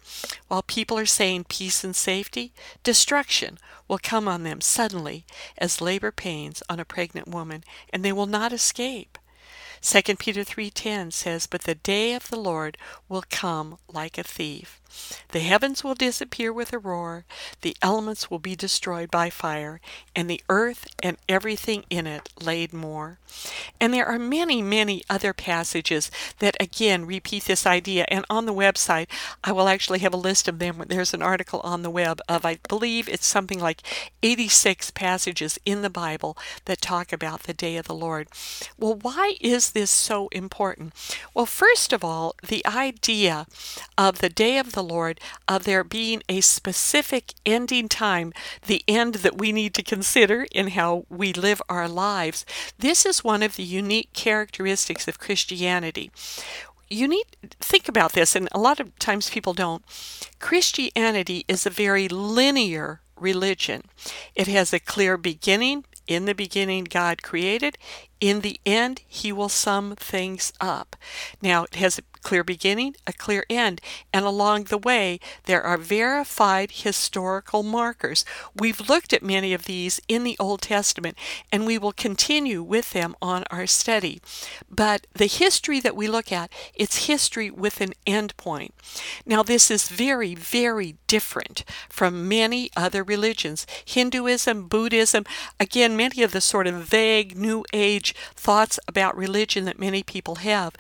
While 0.49 0.63
people 0.63 0.99
are 0.99 1.07
saying 1.07 1.47
peace 1.49 1.83
and 1.85 1.97
safety, 1.97 2.53
destruction 2.83 3.59
will 3.89 3.99
come 3.99 4.27
on 4.27 4.43
them 4.43 4.61
suddenly 4.61 5.25
as 5.59 5.81
labor 5.81 6.11
pains 6.11 6.63
on 6.69 6.81
a 6.81 6.85
pregnant 6.85 7.29
woman, 7.29 7.65
and 7.91 8.05
they 8.05 8.13
will 8.13 8.27
not 8.27 8.53
escape. 8.53 9.19
2 9.83 10.17
Peter 10.19 10.43
3:10 10.43 11.13
says, 11.13 11.47
"But 11.47 11.63
the 11.63 11.75
day 11.75 12.15
of 12.15 12.29
the 12.29 12.37
Lord 12.37 12.77
will 13.09 13.25
come 13.31 13.79
like 13.87 14.19
a 14.19 14.25
thief." 14.25 14.81
The 15.33 15.41
heavens 15.41 15.83
will 15.83 15.95
disappear 15.95 16.53
with 16.53 16.73
a 16.73 16.79
roar, 16.79 17.25
the 17.63 17.77
elements 17.83 18.31
will 18.31 18.39
be 18.39 18.57
destroyed 18.57 19.11
by 19.11 19.31
fire, 19.31 19.81
and 20.15 20.29
the 20.29 20.41
earth 20.49 20.87
and 21.03 21.17
everything 21.29 21.85
in 21.91 22.07
it 22.07 22.29
laid 22.41 22.73
more. 22.73 23.19
And 23.81 23.93
there 23.93 24.07
are 24.07 24.19
many, 24.19 24.63
many 24.63 25.03
other 25.11 25.33
passages 25.33 26.11
that 26.39 26.57
again 26.61 27.05
repeat 27.05 27.45
this 27.45 27.67
idea. 27.67 28.07
And 28.09 28.25
on 28.31 28.47
the 28.47 28.55
website, 28.55 29.09
I 29.45 29.53
will 29.53 29.69
actually 29.69 29.99
have 30.01 30.15
a 30.15 30.19
list 30.19 30.49
of 30.49 30.59
them. 30.59 30.85
There's 30.87 31.15
an 31.15 31.23
article 31.23 31.61
on 31.61 31.83
the 31.83 31.91
web 31.91 32.21
of, 32.29 32.45
I 32.45 32.59
believe 32.69 33.09
it's 33.09 33.27
something 33.27 33.61
like 33.61 33.83
86 34.23 34.91
passages 34.93 35.59
in 35.65 35.83
the 35.83 35.91
Bible 35.91 36.37
that 36.65 36.81
talk 36.81 37.13
about 37.13 37.45
the 37.45 37.55
day 37.55 37.77
of 37.77 37.87
the 37.87 37.95
Lord. 37.95 38.29
Well, 38.79 38.95
why 38.95 39.37
is 39.41 39.73
this 39.73 39.91
so 39.91 40.29
important? 40.29 40.95
Well, 41.35 41.47
first 41.47 41.93
of 41.93 42.05
all, 42.05 42.35
the 42.47 42.65
idea 42.67 43.47
of 43.99 44.19
the 44.19 44.29
day 44.29 44.59
of 44.59 44.73
the 44.73 44.83
Lord, 44.87 45.21
of 45.49 45.65
there 45.65 45.85
being 45.85 46.23
a 46.29 46.41
specific 46.41 47.35
ending 47.45 47.89
time, 47.89 48.33
the 48.67 48.83
end 48.89 49.17
that 49.17 49.39
we 49.39 49.53
need 49.53 49.75
to 49.75 49.83
consider 49.83 50.47
in 50.53 50.69
how 50.69 51.07
we 51.09 51.33
live 51.33 51.61
our 51.69 51.89
lives. 51.89 52.45
This 52.79 53.05
is 53.05 53.25
one 53.25 53.43
of 53.43 53.57
the 53.57 53.63
unique 53.63 54.13
characteristics 54.13 55.09
of 55.09 55.19
Christianity. 55.19 56.11
You 56.89 57.09
need 57.09 57.25
think 57.61 57.89
about 57.89 58.13
this, 58.13 58.37
and 58.37 58.49
a 58.53 58.61
lot 58.61 58.79
of 58.79 58.97
times 58.99 59.29
people 59.31 59.55
don't. 59.55 59.83
Christianity 60.39 61.45
is 61.49 61.67
a 61.67 61.71
very 61.71 62.09
linear 62.09 63.01
religion. 63.19 63.83
It 64.35 64.47
has 64.47 64.73
a 64.73 64.79
clear 64.79 65.17
beginning. 65.17 65.85
In 66.07 66.27
the 66.27 66.35
beginning, 66.35 66.85
God 66.85 67.25
created. 67.25 67.77
In 68.21 68.43
the 68.43 68.61
end, 68.65 69.01
He 69.09 69.33
will 69.33 69.49
sum 69.49 69.97
things 69.97 70.53
up. 70.61 70.95
Now, 71.43 71.65
it 71.65 71.75
has 71.75 71.99
a 71.99 72.16
clear 72.27 72.43
beginning, 72.43 72.97
a 73.07 73.13
clear 73.13 73.45
end, 73.49 73.81
and 74.13 74.25
along 74.25 74.65
the 74.65 74.77
way 74.77 75.21
there 75.45 75.63
are 75.63 75.79
verified 75.79 76.73
historical 76.73 77.63
markers. 77.63 78.25
We've 78.53 78.89
looked 78.89 79.13
at 79.13 79.23
many 79.23 79.55
of 79.55 79.67
these 79.67 80.01
in 80.09 80.25
the 80.25 80.37
Old 80.41 80.63
Testament 80.63 81.17
and 81.53 81.65
we 81.65 81.79
will 81.79 81.93
continue 81.93 82.65
with 82.65 82.91
them 82.95 83.15
on 83.23 83.45
our 83.53 83.69
study. 83.69 84.21
But 84.69 85.07
the 85.15 85.27
history 85.27 85.79
that 85.79 85.95
we 85.95 86.09
look 86.09 86.33
at, 86.33 86.51
it's 86.75 87.07
history 87.07 87.49
with 87.49 87.81
an 87.81 87.93
end 88.09 88.37
point. 88.37 88.75
Now 89.25 89.45
this 89.45 89.71
is 89.71 89.89
very, 89.89 90.35
very 90.35 90.97
different 91.07 91.65
from 91.89 92.27
many 92.27 92.71
other 92.77 93.05
religions. 93.05 93.69
Hinduism, 93.85 94.67
Buddhism, 94.67 95.25
again, 95.61 95.97
many 95.97 96.25
of 96.25 96.33
the 96.33 96.41
sort 96.41 96.67
of 96.67 96.75
vague 96.75 97.37
New 97.37 97.65
Age 97.73 98.17
thoughts 98.35 98.81
about 98.89 99.17
religion 99.17 99.65
that 99.67 99.79
many 99.79 100.03
people 100.03 100.37
have 100.37 100.75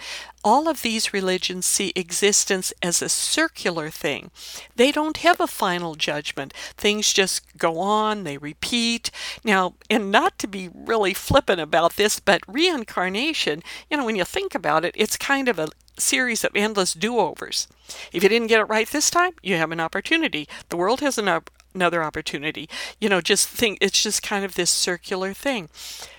all 0.47 0.69
of 0.69 0.83
these 0.83 1.12
religions 1.12 1.67
see 1.67 1.93
existence 1.97 2.73
as 2.81 3.03
a 3.03 3.09
circular 3.09 3.91
thing. 3.91 4.31
They 4.76 4.93
don't 4.93 5.17
have 5.17 5.41
a 5.41 5.49
final 5.49 5.97
judgment. 5.97 6.55
Things 6.76 7.12
just 7.12 7.59
go 7.59 7.81
on, 7.81 8.23
they 8.23 8.38
repeat. 8.38 9.11
Now, 9.43 9.75
and 9.91 10.12
not 10.12 10.38
to 10.38 10.47
be 10.47 10.71
really 10.73 11.15
flippant 11.15 11.61
about 11.61 11.97
this, 11.97 12.21
but 12.21 12.43
reincarnation, 12.47 13.65
you 13.91 13.97
know, 13.97 14.05
when 14.05 14.15
you 14.15 14.25
think 14.25 14.55
about 14.55 14.85
it, 14.85 14.95
it's 14.97 15.17
kind 15.17 15.49
of 15.49 15.59
a 15.59 15.71
series 15.99 16.45
of 16.45 16.53
endless 16.55 16.95
do 16.95 17.19
overs. 17.19 17.67
If 18.12 18.23
you 18.23 18.29
didn't 18.29 18.47
get 18.47 18.61
it 18.61 18.69
right 18.69 18.87
this 18.87 19.11
time, 19.11 19.33
you 19.43 19.57
have 19.57 19.73
an 19.73 19.81
opportunity. 19.81 20.47
The 20.69 20.76
world 20.76 21.00
has 21.00 21.19
an 21.19 21.41
another 21.75 22.05
opportunity. 22.05 22.69
You 23.00 23.09
know, 23.09 23.21
just 23.21 23.49
think 23.49 23.79
it's 23.81 24.00
just 24.00 24.23
kind 24.23 24.45
of 24.45 24.55
this 24.55 24.71
circular 24.71 25.35
thing. 25.35 25.71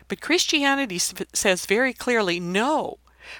But 0.09 0.19
Christianity 0.19 0.99
says 0.99 1.65
very 1.65 1.93
clearly 1.93 2.41
no, 2.41 2.97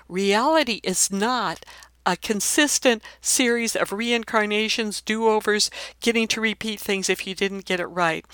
Reality 0.07 0.79
is 0.83 1.11
not 1.11 1.65
a 2.05 2.15
consistent 2.15 3.03
series 3.19 3.75
of 3.75 3.91
reincarnations, 3.91 5.01
do-overs, 5.01 5.69
getting 5.99 6.25
to 6.29 6.39
repeat 6.39 6.79
things 6.79 7.09
if 7.09 7.27
you 7.27 7.35
didn't 7.35 7.65
get 7.65 7.81
it 7.81 7.87
right. 7.87 8.25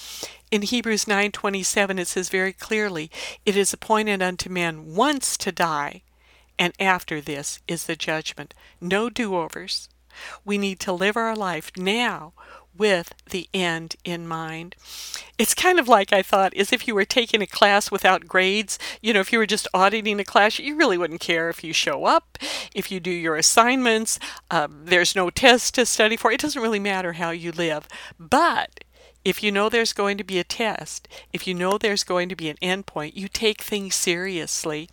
In 0.51 0.61
Hebrews 0.61 1.05
9:27 1.05 1.97
it 1.97 2.07
says 2.07 2.29
very 2.29 2.53
clearly, 2.53 3.09
it 3.45 3.57
is 3.57 3.73
appointed 3.73 4.21
unto 4.21 4.47
men 4.47 4.93
once 4.93 5.35
to 5.37 5.51
die, 5.51 6.03
and 6.59 6.73
after 6.79 7.19
this 7.19 7.59
is 7.67 7.85
the 7.85 7.95
judgment. 7.95 8.53
No 8.79 9.09
do-overs. 9.09 9.89
We 10.45 10.59
need 10.59 10.79
to 10.81 10.93
live 10.93 11.17
our 11.17 11.35
life 11.35 11.71
now 11.75 12.33
with 12.77 13.13
the 13.29 13.47
end 13.53 13.95
in 14.03 14.27
mind. 14.27 14.75
It's 15.37 15.53
kind 15.53 15.79
of 15.79 15.87
like 15.87 16.13
I 16.13 16.21
thought, 16.21 16.53
as 16.55 16.71
if 16.71 16.87
you 16.87 16.95
were 16.95 17.05
taking 17.05 17.41
a 17.41 17.47
class 17.47 17.91
without 17.91 18.27
grades. 18.27 18.77
You 19.01 19.13
know, 19.13 19.19
if 19.19 19.31
you 19.31 19.39
were 19.39 19.45
just 19.45 19.67
auditing 19.73 20.19
a 20.19 20.23
class, 20.23 20.59
you 20.59 20.75
really 20.75 20.97
wouldn't 20.97 21.21
care 21.21 21.49
if 21.49 21.63
you 21.63 21.73
show 21.73 22.05
up, 22.05 22.37
if 22.73 22.91
you 22.91 22.99
do 22.99 23.11
your 23.11 23.35
assignments, 23.35 24.19
um, 24.51 24.81
there's 24.85 25.15
no 25.15 25.29
test 25.29 25.75
to 25.75 25.85
study 25.85 26.17
for. 26.17 26.31
It 26.31 26.41
doesn't 26.41 26.61
really 26.61 26.79
matter 26.79 27.13
how 27.13 27.31
you 27.31 27.51
live. 27.51 27.87
But 28.19 28.83
if 29.25 29.41
you 29.41 29.51
know 29.51 29.69
there's 29.69 29.93
going 29.93 30.17
to 30.17 30.23
be 30.23 30.39
a 30.39 30.43
test, 30.43 31.07
if 31.31 31.47
you 31.47 31.53
know 31.53 31.77
there's 31.77 32.03
going 32.03 32.29
to 32.29 32.35
be 32.35 32.49
an 32.49 32.57
endpoint, 32.61 33.15
you 33.15 33.27
take 33.27 33.61
things 33.61 33.95
seriously. 33.95 34.89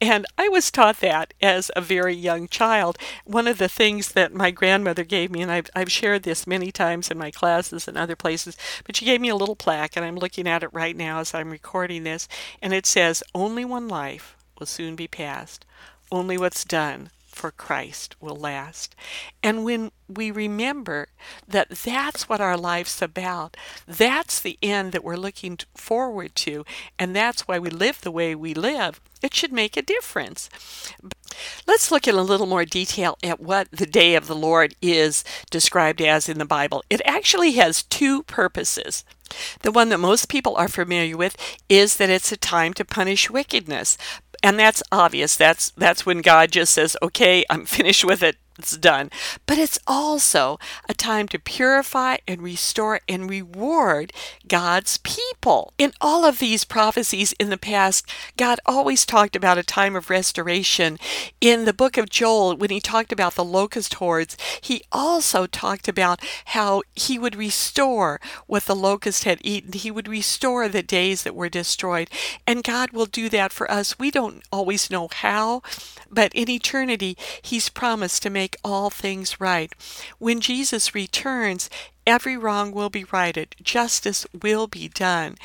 And 0.00 0.26
I 0.38 0.48
was 0.48 0.70
taught 0.70 1.00
that 1.00 1.34
as 1.42 1.70
a 1.74 1.80
very 1.80 2.14
young 2.14 2.48
child. 2.48 2.96
One 3.24 3.48
of 3.48 3.58
the 3.58 3.68
things 3.68 4.12
that 4.12 4.34
my 4.34 4.50
grandmother 4.50 5.04
gave 5.04 5.30
me, 5.30 5.42
and 5.42 5.50
I've, 5.50 5.70
I've 5.74 5.90
shared 5.90 6.22
this 6.22 6.46
many 6.46 6.70
times 6.70 7.10
in 7.10 7.18
my 7.18 7.30
classes 7.30 7.88
and 7.88 7.96
other 7.96 8.16
places, 8.16 8.56
but 8.84 8.96
she 8.96 9.04
gave 9.04 9.20
me 9.20 9.28
a 9.28 9.36
little 9.36 9.56
plaque, 9.56 9.96
and 9.96 10.04
I'm 10.04 10.16
looking 10.16 10.46
at 10.46 10.62
it 10.62 10.72
right 10.72 10.96
now 10.96 11.18
as 11.18 11.34
I'm 11.34 11.50
recording 11.50 12.04
this, 12.04 12.28
and 12.60 12.72
it 12.72 12.86
says, 12.86 13.22
Only 13.34 13.64
one 13.64 13.88
life 13.88 14.36
will 14.58 14.66
soon 14.66 14.94
be 14.94 15.08
passed. 15.08 15.64
Only 16.10 16.38
what's 16.38 16.64
done 16.64 17.10
for 17.32 17.50
Christ 17.50 18.14
will 18.20 18.36
last. 18.36 18.94
And 19.42 19.64
when 19.64 19.90
we 20.08 20.30
remember 20.30 21.08
that 21.48 21.70
that's 21.70 22.28
what 22.28 22.40
our 22.40 22.56
life's 22.56 23.00
about, 23.00 23.56
that's 23.86 24.40
the 24.40 24.58
end 24.62 24.92
that 24.92 25.02
we're 25.02 25.16
looking 25.16 25.58
forward 25.74 26.34
to, 26.36 26.64
and 26.98 27.16
that's 27.16 27.48
why 27.48 27.58
we 27.58 27.70
live 27.70 28.00
the 28.00 28.10
way 28.10 28.34
we 28.34 28.54
live, 28.54 29.00
it 29.22 29.34
should 29.34 29.52
make 29.52 29.76
a 29.76 29.82
difference. 29.82 30.50
Let's 31.66 31.90
look 31.90 32.06
in 32.06 32.14
a 32.14 32.22
little 32.22 32.46
more 32.46 32.64
detail 32.64 33.16
at 33.22 33.40
what 33.40 33.70
the 33.70 33.86
day 33.86 34.14
of 34.14 34.26
the 34.26 34.36
Lord 34.36 34.74
is 34.82 35.24
described 35.50 36.02
as 36.02 36.28
in 36.28 36.38
the 36.38 36.44
Bible. 36.44 36.84
It 36.90 37.00
actually 37.04 37.52
has 37.52 37.82
two 37.82 38.22
purposes. 38.24 39.04
The 39.62 39.72
one 39.72 39.88
that 39.88 39.98
most 39.98 40.28
people 40.28 40.56
are 40.56 40.68
familiar 40.68 41.16
with 41.16 41.36
is 41.68 41.96
that 41.96 42.10
it's 42.10 42.32
a 42.32 42.36
time 42.36 42.74
to 42.74 42.84
punish 42.84 43.30
wickedness 43.30 43.96
and 44.42 44.58
that's 44.58 44.82
obvious. 44.90 45.36
That's 45.36 45.70
that's 45.70 46.04
when 46.06 46.20
god 46.20 46.50
just 46.52 46.74
says 46.74 46.96
okay 47.02 47.44
i'm 47.50 47.64
finished 47.64 48.04
with 48.04 48.22
it 48.22 48.36
it's 48.58 48.76
done. 48.76 49.10
But 49.46 49.58
it's 49.58 49.78
also 49.86 50.58
a 50.88 50.94
time 50.94 51.28
to 51.28 51.38
purify 51.38 52.18
and 52.26 52.42
restore 52.42 53.00
and 53.08 53.28
reward 53.28 54.12
God's 54.46 54.98
people. 54.98 55.72
In 55.78 55.92
all 56.00 56.24
of 56.24 56.38
these 56.38 56.64
prophecies 56.64 57.32
in 57.32 57.50
the 57.50 57.56
past, 57.56 58.06
God 58.36 58.58
always 58.66 59.06
talked 59.06 59.36
about 59.36 59.58
a 59.58 59.62
time 59.62 59.96
of 59.96 60.10
restoration. 60.10 60.98
In 61.40 61.64
the 61.64 61.72
book 61.72 61.96
of 61.96 62.10
Joel, 62.10 62.56
when 62.56 62.70
he 62.70 62.80
talked 62.80 63.12
about 63.12 63.34
the 63.34 63.44
locust 63.44 63.94
hordes, 63.94 64.36
he 64.60 64.82
also 64.92 65.46
talked 65.46 65.88
about 65.88 66.20
how 66.46 66.82
he 66.94 67.18
would 67.18 67.36
restore 67.36 68.20
what 68.46 68.64
the 68.64 68.76
locust 68.76 69.24
had 69.24 69.38
eaten. 69.42 69.72
He 69.72 69.90
would 69.90 70.08
restore 70.08 70.68
the 70.68 70.82
days 70.82 71.22
that 71.22 71.34
were 71.34 71.48
destroyed. 71.48 72.10
And 72.46 72.64
God 72.64 72.90
will 72.90 73.06
do 73.06 73.28
that 73.28 73.52
for 73.52 73.70
us. 73.70 73.98
We 73.98 74.10
don't 74.10 74.42
always 74.52 74.90
know 74.90 75.08
how, 75.12 75.62
but 76.10 76.32
in 76.34 76.50
eternity, 76.50 77.16
he's 77.40 77.68
promised 77.68 78.22
to 78.22 78.30
make 78.30 78.41
make 78.42 78.56
all 78.64 78.90
things 78.90 79.40
right. 79.40 79.70
When 80.18 80.40
Jesus 80.40 80.94
returns, 80.96 81.70
every 82.04 82.36
wrong 82.36 82.72
will 82.72 82.90
be 82.90 83.04
righted, 83.04 83.54
justice 83.62 84.26
will 84.42 84.66
be 84.66 84.88
done. 84.88 85.36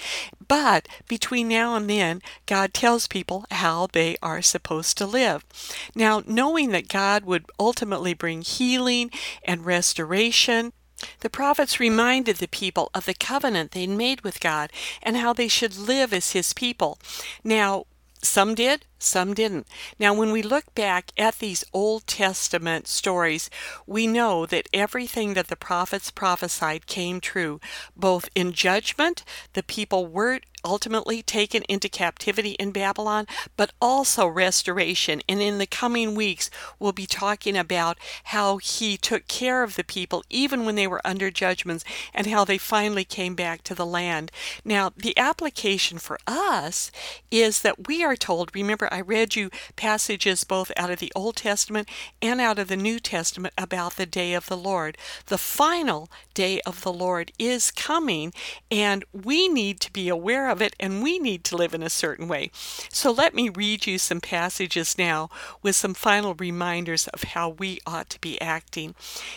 But 0.48 0.88
between 1.08 1.48
now 1.48 1.76
and 1.76 1.88
then, 1.88 2.22
God 2.48 2.74
tells 2.74 3.08
people 3.08 3.46
how 3.52 3.88
they 3.94 4.18
are 4.24 4.42
supposed 4.42 4.98
to 4.98 5.06
live. 5.06 5.46
Now, 5.94 6.24
knowing 6.26 6.72
that 6.72 6.88
God 6.88 7.24
would 7.26 7.46
ultimately 7.60 8.16
bring 8.16 8.42
healing 8.42 9.12
and 9.44 9.64
restoration, 9.64 10.74
The 11.22 11.30
prophets 11.30 11.80
reminded 11.80 12.38
the 12.38 12.48
people 12.48 12.90
of 12.94 13.06
the 13.06 13.14
covenant 13.14 13.72
they'd 13.72 13.88
made 13.90 14.22
with 14.22 14.40
God 14.40 14.72
and 15.04 15.18
how 15.18 15.34
they 15.34 15.48
should 15.48 15.78
live 15.78 16.14
as 16.14 16.32
His 16.32 16.54
people. 16.54 16.98
Now, 17.44 17.86
some 18.22 18.56
did, 18.56 18.86
some 19.00 19.34
didn't. 19.34 19.68
Now, 20.00 20.14
when 20.14 20.32
we 20.32 20.42
look 20.42 20.74
back 20.76 21.12
at 21.18 21.40
these 21.40 21.64
Old 21.74 22.08
Testament 22.08 22.88
stories, 22.88 23.50
we 23.86 24.08
know 24.08 24.46
that 24.46 24.70
everything 24.74 25.34
that 25.34 25.48
the 25.48 25.56
prophets 25.56 26.12
prophesied 26.12 26.88
came 26.88 27.20
true. 27.20 27.60
Both 27.96 28.30
in 28.36 28.54
judgment, 28.54 29.24
the 29.54 29.64
people 29.64 30.08
were 30.08 30.40
ultimately 30.66 31.22
taken 31.22 31.64
into 31.70 31.88
captivity 31.88 32.52
in 32.52 32.72
Babylon, 32.72 33.26
but 33.56 33.72
also 33.82 34.28
restoration. 34.28 35.22
And 35.30 35.42
in 35.42 35.58
the 35.58 35.66
coming 35.66 36.14
weeks, 36.14 36.50
we'll 36.78 36.92
be 36.92 37.06
talking 37.06 37.58
about 37.58 37.98
how 38.26 38.58
he 38.58 38.98
took 38.98 39.28
care 39.28 39.64
of 39.64 39.76
the 39.76 39.84
people 39.84 40.24
even 40.30 40.66
when 40.66 40.76
they 40.76 40.88
were 40.88 41.06
under 41.06 41.32
judgments 41.32 41.86
and 42.14 42.28
how 42.28 42.44
they 42.44 42.58
finally 42.58 43.06
came 43.06 43.36
back 43.36 43.64
to 43.64 43.76
the 43.76 43.86
land. 43.86 44.32
Now, 44.66 44.92
the 44.96 45.18
application 45.18 46.00
for 46.00 46.20
us 46.28 46.92
is 47.32 47.62
that 47.62 47.88
we 47.88 48.04
are 48.04 48.16
told, 48.16 48.54
remember, 48.54 48.87
I 48.92 49.00
read 49.00 49.36
you 49.36 49.50
passages 49.78 50.44
both 50.44 50.72
out 50.76 50.92
of 50.92 51.00
the 51.00 51.14
Old 51.16 51.38
Testament 51.38 51.88
and 52.22 52.42
out 52.42 52.60
of 52.60 52.68
the 52.68 52.76
New 52.76 53.00
Testament 53.00 53.54
about 53.58 53.96
the 53.96 54.06
day 54.06 54.34
of 54.34 54.48
the 54.48 54.58
Lord. 54.58 54.98
The 55.28 55.38
final 55.38 56.10
day 56.34 56.60
of 56.66 56.82
the 56.82 56.94
Lord 56.94 57.32
is 57.40 57.72
coming, 57.72 58.34
and 58.70 59.06
we 59.14 59.48
need 59.48 59.80
to 59.80 59.94
be 59.94 60.10
aware 60.10 60.50
of 60.50 60.58
of 60.58 60.62
it, 60.64 60.76
and 60.80 61.04
we 61.04 61.20
need 61.20 61.44
to 61.44 61.56
live 61.56 61.76
in 61.76 61.84
a 61.84 61.90
certain 61.90 62.28
way. 62.28 62.50
So 62.92 63.12
let 63.12 63.36
me 63.36 63.48
read 63.48 63.86
you 63.86 64.00
some 64.00 64.20
passages 64.20 64.98
now 64.98 65.30
with 65.62 65.76
some 65.76 65.94
final 65.94 66.34
reminders 66.34 67.08
of 67.10 67.24
how 67.24 67.50
we 67.50 67.80
ought 67.86 68.10
to 68.10 68.20
be 68.20 68.42
acting. 68.42 68.96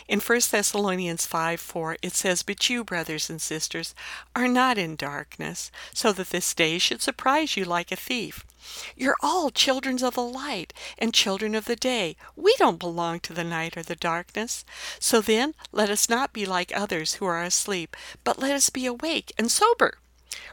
In 0.09 0.21
1 0.21 0.41
Thessalonians 0.51 1.27
5 1.27 1.61
4, 1.61 1.97
it 2.01 2.15
says, 2.15 2.43
But 2.43 2.71
you, 2.71 2.85
brothers 2.85 3.29
and 3.29 3.41
sisters, 3.41 3.95
are 4.35 4.49
not 4.49 4.79
in 4.79 4.97
darkness, 4.97 5.71
so 5.93 6.11
that 6.13 6.31
this 6.31 6.55
day 6.55 6.79
should 6.79 7.03
surprise 7.03 7.55
you 7.55 7.67
like 7.67 7.93
a 7.93 7.97
thief. 7.97 8.47
You're 8.97 9.17
all 9.21 9.51
children 9.51 10.03
of 10.05 10.15
the 10.15 10.23
light 10.23 10.73
and 10.99 11.15
children 11.15 11.55
of 11.55 11.65
the 11.65 11.77
day. 11.77 12.17
We 12.37 12.55
don't 12.59 12.79
belong 12.79 13.21
to 13.21 13.33
the 13.33 13.45
night 13.45 13.77
or 13.77 13.83
the 13.83 13.97
darkness. 13.97 14.65
So 14.99 15.21
then, 15.21 15.55
let 15.73 15.91
us 15.91 16.09
not 16.09 16.33
be 16.33 16.47
like 16.47 16.73
others 16.75 17.15
who 17.15 17.27
are 17.27 17.43
asleep, 17.43 17.97
but 18.25 18.39
let 18.39 18.53
us 18.53 18.71
be 18.71 18.87
awake 18.87 19.33
and 19.39 19.51
sober. 19.51 19.99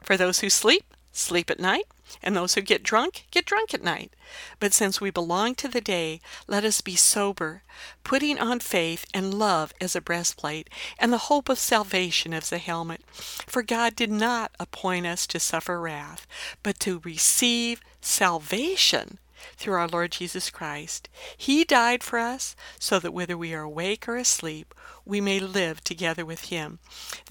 For 0.02 0.18
those 0.18 0.40
who 0.40 0.50
sleep, 0.50 0.94
sleep 1.12 1.50
at 1.50 1.60
night, 1.60 1.86
and 2.24 2.36
those 2.36 2.54
who 2.54 2.62
get 2.62 2.84
drunk, 2.84 3.26
get 3.32 3.46
drunk 3.46 3.74
at 3.74 3.84
night. 3.84 4.14
But 4.60 4.74
since 4.74 5.02
we 5.02 5.10
belong 5.10 5.56
to 5.56 5.68
the 5.68 5.82
day, 5.82 6.22
let 6.48 6.64
us 6.64 6.82
be 6.82 6.96
sober, 6.96 7.64
putting 8.04 8.40
on 8.40 8.60
faith 8.60 9.06
and 9.14 9.34
love 9.34 9.74
as 9.82 9.96
a 9.96 10.02
breastplate, 10.02 10.70
and 10.98 11.12
the 11.12 11.28
hope 11.30 11.50
of 11.50 11.60
salvation 11.60 12.34
as 12.34 12.52
a 12.52 12.58
helmet. 12.58 13.02
For 13.12 13.62
God 13.62 13.96
did 13.96 14.12
not 14.12 14.52
appoint 14.60 15.06
us 15.06 15.28
to 15.28 15.40
suffer 15.40 15.80
wrath, 15.80 16.26
but 16.64 16.80
to 16.82 17.02
receive 17.04 17.82
salvation 18.08 19.20
through 19.56 19.76
our 19.76 19.88
Lord 19.88 20.12
Jesus 20.12 20.50
Christ. 20.50 21.10
He 21.36 21.64
died 21.64 22.04
for 22.04 22.20
us 22.20 22.56
so 22.80 23.00
that 23.00 23.14
whether 23.14 23.38
we 23.38 23.54
are 23.54 23.62
awake 23.62 24.08
or 24.08 24.16
asleep, 24.16 24.74
we 25.06 25.22
may 25.22 25.40
live 25.40 25.84
together 25.84 26.26
with 26.26 26.46
Him. 26.46 26.80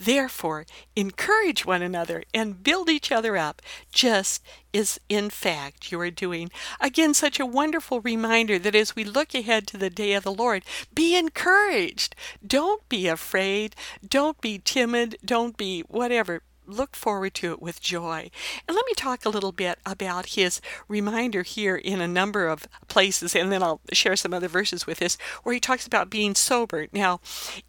Therefore, 0.01 0.67
encourage 0.95 1.67
one 1.67 1.83
another 1.83 2.25
and 2.33 2.63
build 2.63 2.89
each 2.89 3.13
other 3.13 3.37
up, 3.37 3.61
just 3.93 4.43
as 4.73 4.99
in 5.09 5.31
fact 5.31 5.93
you 5.93 6.01
are 6.01 6.11
doing. 6.11 6.51
Again, 6.81 7.13
such 7.13 7.39
a 7.39 7.47
wonderful 7.47 8.01
reminder 8.01 8.59
that 8.59 8.75
as 8.75 8.97
we 8.97 9.05
look 9.05 9.35
ahead 9.35 9.67
to 9.69 9.77
the 9.77 9.91
day 9.91 10.15
of 10.15 10.25
the 10.25 10.33
Lord, 10.33 10.65
be 10.95 11.17
encouraged. 11.17 12.17
Don't 12.45 12.89
be 12.89 13.07
afraid. 13.07 13.77
Don't 14.07 14.41
be 14.41 14.59
timid. 14.59 15.17
Don't 15.25 15.57
be 15.57 15.83
whatever 15.83 16.43
look 16.67 16.97
forward 16.97 17.35
to 17.35 17.53
it 17.53 17.63
with 17.63 17.81
joy. 17.81 18.31
And 18.67 18.75
let 18.75 18.87
me 18.87 18.95
talk 18.97 19.25
a 19.25 19.31
little 19.31 19.53
bit 19.53 19.79
about 19.87 20.27
his 20.27 20.61
reminder 20.89 21.43
here 21.43 21.77
in 21.77 22.01
a 22.01 22.09
number 22.09 22.49
of 22.49 22.67
places, 22.89 23.35
and 23.35 23.51
then 23.51 23.63
I'll 23.63 23.81
share 23.93 24.17
some 24.17 24.35
other 24.35 24.49
verses 24.49 24.87
with 24.87 24.99
this, 24.99 25.17
where 25.43 25.55
he 25.55 25.61
talks 25.61 25.87
about 25.87 26.11
being 26.11 26.35
sober. 26.35 26.87
Now, 26.93 27.21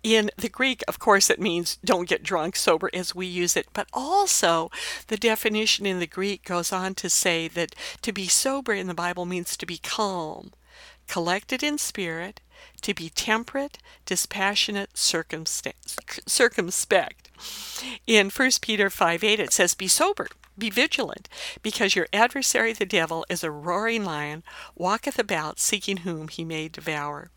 in 0.03 0.31
the 0.37 0.49
Greek, 0.49 0.83
of 0.87 0.99
course, 0.99 1.29
it 1.29 1.39
means 1.39 1.77
don't 1.83 2.09
get 2.09 2.23
drunk, 2.23 2.55
sober 2.55 2.89
as 2.93 3.15
we 3.15 3.25
use 3.25 3.55
it, 3.55 3.67
but 3.73 3.87
also 3.93 4.69
the 5.07 5.17
definition 5.17 5.85
in 5.85 5.99
the 5.99 6.07
Greek 6.07 6.43
goes 6.43 6.71
on 6.71 6.95
to 6.95 7.09
say 7.09 7.47
that 7.49 7.75
to 8.01 8.11
be 8.11 8.27
sober 8.27 8.73
in 8.73 8.87
the 8.87 8.93
Bible 8.93 9.25
means 9.25 9.55
to 9.57 9.65
be 9.65 9.77
calm, 9.77 10.51
collected 11.07 11.63
in 11.63 11.77
spirit, 11.77 12.41
to 12.81 12.93
be 12.93 13.09
temperate, 13.09 13.77
dispassionate, 14.05 14.97
circumspect. 14.97 15.97
In 18.05 18.29
1 18.29 18.51
Peter 18.61 18.89
5 18.89 19.23
8, 19.23 19.39
it 19.39 19.53
says, 19.53 19.73
Be 19.73 19.87
sober, 19.87 20.27
be 20.57 20.69
vigilant, 20.69 21.29
because 21.61 21.95
your 21.95 22.07
adversary 22.11 22.73
the 22.73 22.85
devil 22.85 23.25
is 23.29 23.43
a 23.43 23.51
roaring 23.51 24.03
lion, 24.03 24.43
walketh 24.75 25.19
about 25.19 25.59
seeking 25.59 25.97
whom 25.97 26.27
he 26.27 26.43
may 26.43 26.67
devour. 26.67 27.29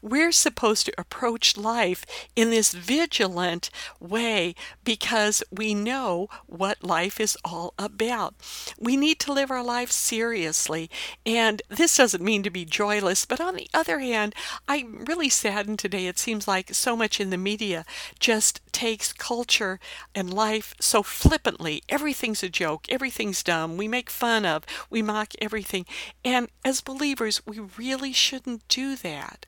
We're 0.00 0.32
supposed 0.32 0.86
to 0.86 1.00
approach 1.00 1.56
life 1.56 2.04
in 2.34 2.50
this 2.50 2.72
vigilant 2.72 3.70
way 4.00 4.54
because 4.84 5.42
we 5.50 5.74
know 5.74 6.28
what 6.46 6.84
life 6.84 7.20
is 7.20 7.36
all 7.44 7.74
about. 7.78 8.34
We 8.78 8.96
need 8.96 9.18
to 9.20 9.32
live 9.32 9.50
our 9.50 9.64
life 9.64 9.90
seriously, 9.90 10.90
and 11.26 11.62
this 11.68 11.96
doesn't 11.96 12.22
mean 12.22 12.42
to 12.42 12.50
be 12.50 12.64
joyless, 12.64 13.24
but 13.24 13.40
on 13.40 13.56
the 13.56 13.68
other 13.74 13.98
hand, 14.00 14.34
I'm 14.68 15.04
really 15.04 15.28
saddened 15.28 15.78
today. 15.78 16.06
It 16.06 16.18
seems 16.18 16.48
like 16.48 16.74
so 16.74 16.96
much 16.96 17.20
in 17.20 17.30
the 17.30 17.38
media 17.38 17.84
just 18.18 18.60
takes 18.72 19.12
culture 19.12 19.78
and 20.14 20.32
life 20.32 20.74
so 20.80 21.02
flippantly. 21.02 21.82
Everything's 21.88 22.42
a 22.42 22.48
joke 22.62 22.86
everything's 22.88 23.42
dumb, 23.42 23.76
we 23.76 23.88
make 23.88 24.08
fun 24.08 24.46
of, 24.46 24.64
we 24.88 25.02
mock 25.02 25.32
everything. 25.40 25.84
And 26.24 26.48
as 26.64 26.80
believers, 26.80 27.42
we 27.44 27.58
really 27.58 28.12
shouldn't 28.12 28.68
do 28.68 28.94
that. 28.94 29.46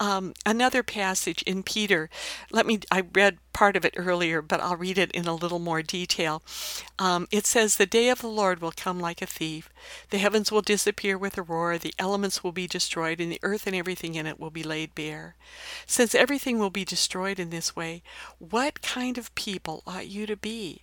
Um, 0.00 0.34
another 0.44 0.82
passage 0.82 1.42
in 1.42 1.62
Peter, 1.62 2.10
let 2.50 2.66
me, 2.66 2.80
I 2.90 3.02
read 3.14 3.38
part 3.52 3.76
of 3.76 3.84
it 3.84 3.94
earlier, 3.96 4.42
but 4.42 4.60
I'll 4.60 4.74
read 4.74 4.98
it 4.98 5.12
in 5.12 5.28
a 5.28 5.34
little 5.34 5.60
more 5.60 5.80
detail. 5.80 6.42
Um, 6.98 7.28
it 7.30 7.46
says, 7.46 7.76
The 7.76 7.86
day 7.86 8.08
of 8.08 8.20
the 8.20 8.26
Lord 8.26 8.60
will 8.60 8.72
come 8.74 8.98
like 8.98 9.22
a 9.22 9.26
thief. 9.26 9.70
The 10.08 10.18
heavens 10.18 10.50
will 10.50 10.62
disappear 10.62 11.16
with 11.16 11.38
a 11.38 11.42
roar, 11.42 11.78
the 11.78 11.94
elements 12.00 12.42
will 12.42 12.50
be 12.50 12.66
destroyed, 12.66 13.20
and 13.20 13.30
the 13.30 13.44
earth 13.44 13.68
and 13.68 13.76
everything 13.76 14.16
in 14.16 14.26
it 14.26 14.40
will 14.40 14.50
be 14.50 14.64
laid 14.64 14.96
bare. 14.96 15.36
Since 15.86 16.16
everything 16.16 16.58
will 16.58 16.70
be 16.70 16.84
destroyed 16.84 17.38
in 17.38 17.50
this 17.50 17.76
way, 17.76 18.02
what 18.40 18.82
kind 18.82 19.18
of 19.18 19.32
people 19.36 19.84
ought 19.86 20.08
you 20.08 20.26
to 20.26 20.36
be? 20.36 20.82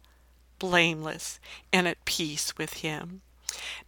blameless, 0.61 1.39
and 1.73 1.87
at 1.87 2.05
peace 2.05 2.55
with 2.55 2.73
Him. 2.75 3.21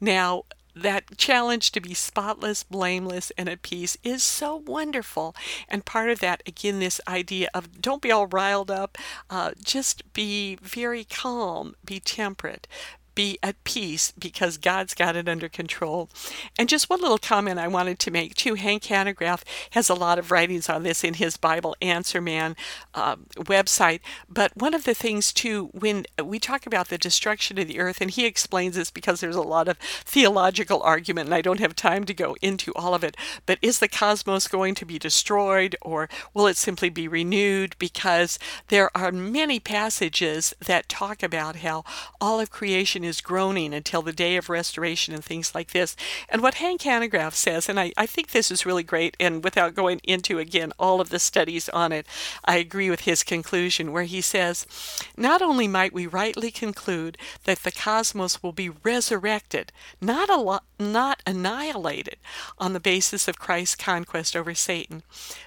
Now, 0.01 0.45
that 0.75 1.17
challenge 1.17 1.71
to 1.73 1.79
be 1.79 1.93
spotless, 1.93 2.63
blameless, 2.63 3.31
and 3.37 3.47
at 3.47 3.61
peace 3.61 3.95
is 4.03 4.23
so 4.23 4.55
wonderful. 4.55 5.35
And 5.69 5.85
part 5.85 6.09
of 6.09 6.19
that, 6.21 6.41
again, 6.47 6.79
this 6.79 6.99
idea 7.07 7.49
of 7.53 7.79
don't 7.79 8.01
be 8.01 8.11
all 8.11 8.25
riled 8.25 8.71
up, 8.71 8.97
uh, 9.29 9.51
just 9.63 10.11
be 10.13 10.57
very 10.63 11.03
calm, 11.03 11.75
be 11.85 11.99
temperate, 11.99 12.67
be 13.15 13.37
at 13.43 13.63
peace 13.63 14.11
because 14.17 14.57
God's 14.57 14.93
got 14.93 15.15
it 15.15 15.27
under 15.27 15.49
control. 15.49 16.09
And 16.57 16.69
just 16.69 16.89
one 16.89 17.01
little 17.01 17.17
comment 17.17 17.59
I 17.59 17.67
wanted 17.67 17.99
to 17.99 18.11
make 18.11 18.35
too 18.35 18.55
Hank 18.55 18.83
Hanegraaff 18.83 19.43
has 19.71 19.89
a 19.89 19.93
lot 19.93 20.19
of 20.19 20.31
writings 20.31 20.69
on 20.69 20.83
this 20.83 21.03
in 21.03 21.15
his 21.15 21.37
Bible 21.37 21.75
Answer 21.81 22.21
Man 22.21 22.55
uh, 22.93 23.17
website. 23.35 23.99
But 24.29 24.55
one 24.55 24.73
of 24.73 24.83
the 24.83 24.93
things, 24.93 25.33
too, 25.33 25.69
when 25.73 26.05
we 26.23 26.39
talk 26.39 26.65
about 26.65 26.89
the 26.89 26.97
destruction 26.97 27.57
of 27.59 27.67
the 27.67 27.79
earth, 27.79 28.01
and 28.01 28.11
he 28.11 28.25
explains 28.25 28.75
this 28.75 28.91
because 28.91 29.19
there's 29.19 29.35
a 29.35 29.41
lot 29.41 29.67
of 29.67 29.77
theological 29.77 30.81
argument, 30.81 31.27
and 31.27 31.35
I 31.35 31.41
don't 31.41 31.59
have 31.59 31.75
time 31.75 32.03
to 32.05 32.13
go 32.13 32.35
into 32.41 32.73
all 32.75 32.93
of 32.93 33.03
it. 33.03 33.17
But 33.45 33.59
is 33.61 33.79
the 33.79 33.87
cosmos 33.87 34.47
going 34.47 34.75
to 34.75 34.85
be 34.85 34.99
destroyed 34.99 35.75
or 35.81 36.09
will 36.33 36.47
it 36.47 36.57
simply 36.57 36.89
be 36.89 37.07
renewed? 37.07 37.75
Because 37.79 38.39
there 38.67 38.95
are 38.95 39.11
many 39.11 39.59
passages 39.59 40.53
that 40.59 40.89
talk 40.89 41.23
about 41.23 41.57
how 41.57 41.83
all 42.19 42.39
of 42.39 42.49
creation 42.49 43.02
creation 43.03 43.09
is 43.09 43.21
groaning 43.21 43.73
until 43.73 44.01
the 44.01 44.13
day 44.13 44.37
of 44.37 44.49
restoration 44.49 45.13
and 45.13 45.23
things 45.23 45.53
like 45.53 45.71
this. 45.71 45.95
And 46.29 46.41
what 46.41 46.55
Hank 46.55 46.81
Hanegraaff 46.81 47.33
says, 47.33 47.69
and 47.69 47.79
I, 47.79 47.91
I 47.97 48.05
think 48.05 48.31
this 48.31 48.51
is 48.51 48.65
really 48.65 48.83
great, 48.83 49.15
and 49.19 49.43
without 49.43 49.75
going 49.75 49.99
into 50.03 50.39
again 50.39 50.71
all 50.79 51.01
of 51.01 51.09
the 51.09 51.19
studies 51.19 51.69
on 51.69 51.91
it, 51.91 52.07
I 52.45 52.57
agree 52.57 52.89
with 52.89 53.01
his 53.01 53.23
conclusion, 53.23 53.91
where 53.91 54.05
he 54.05 54.21
says, 54.21 54.65
Not 55.17 55.41
only 55.41 55.67
might 55.67 55.93
we 55.93 56.07
rightly 56.07 56.51
conclude 56.51 57.17
that 57.43 57.63
the 57.63 57.71
cosmos 57.71 58.41
will 58.41 58.53
be 58.53 58.69
resurrected, 58.69 59.71
not, 59.99 60.29
a 60.29 60.61
not 60.79 61.21
annihilated, 61.25 62.17
on 62.57 62.73
the 62.73 62.79
basis 62.79 63.27
of 63.27 63.39
Christ's 63.39 63.75
conquest 63.75 64.35
over 64.35 64.53
Satan, 64.53 65.03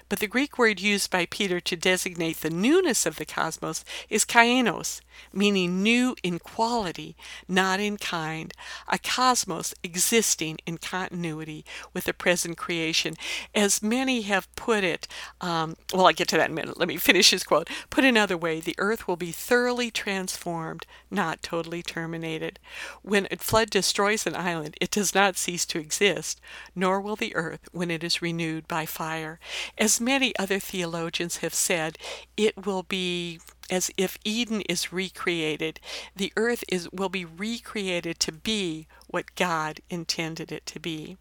but 0.09 0.19
the 0.19 0.27
Greek 0.27 0.57
word 0.57 0.79
used 0.79 1.11
by 1.11 1.25
Peter 1.25 1.59
to 1.59 1.75
designate 1.75 2.37
the 2.37 2.49
newness 2.49 3.05
of 3.05 3.15
the 3.17 3.25
cosmos 3.25 3.83
is 4.09 4.25
kainos, 4.25 5.01
meaning 5.33 5.83
new 5.83 6.15
in 6.23 6.39
quality, 6.39 7.15
not 7.47 7.79
in 7.79 7.97
kind, 7.97 8.53
a 8.87 8.97
cosmos 8.97 9.73
existing 9.83 10.57
in 10.65 10.77
continuity 10.77 11.65
with 11.93 12.05
the 12.05 12.13
present 12.13 12.57
creation. 12.57 13.15
As 13.55 13.81
many 13.81 14.21
have 14.21 14.53
put 14.55 14.83
it, 14.83 15.07
um, 15.41 15.75
well, 15.93 16.05
I'll 16.05 16.13
get 16.13 16.27
to 16.29 16.37
that 16.37 16.49
in 16.49 16.51
a 16.51 16.55
minute. 16.55 16.79
Let 16.79 16.87
me 16.87 16.97
finish 16.97 17.31
his 17.31 17.43
quote. 17.43 17.69
Put 17.89 18.03
another 18.03 18.37
way, 18.37 18.59
the 18.59 18.75
earth 18.77 19.07
will 19.07 19.15
be 19.15 19.31
thoroughly 19.31 19.91
transformed, 19.91 20.85
not 21.09 21.41
totally 21.41 21.81
terminated. 21.81 22.59
When 23.01 23.27
a 23.31 23.37
flood 23.37 23.69
destroys 23.69 24.25
an 24.25 24.35
island, 24.35 24.75
it 24.81 24.91
does 24.91 25.15
not 25.15 25.37
cease 25.37 25.65
to 25.67 25.79
exist, 25.79 26.41
nor 26.75 26.99
will 26.99 27.15
the 27.15 27.35
earth 27.35 27.69
when 27.71 27.91
it 27.91 28.03
is 28.03 28.21
renewed 28.21 28.67
by 28.67 28.85
fire. 28.85 29.39
As 29.77 30.01
many 30.01 30.37
other 30.37 30.59
theologians 30.59 31.37
have 31.37 31.53
said, 31.53 31.97
it 32.35 32.65
will 32.65 32.83
be 32.83 33.39
as 33.69 33.91
if 33.97 34.17
Eden 34.23 34.61
is 34.61 34.93
recreated. 34.93 35.79
The 36.15 36.33
earth 36.35 36.63
is 36.69 36.91
will 36.91 37.09
be 37.09 37.25
recreated 37.25 38.19
to 38.21 38.31
be 38.31 38.87
what 39.07 39.35
God 39.35 39.81
intended 39.89 40.51
it 40.51 40.65
to 40.67 40.79
be. 40.79 41.17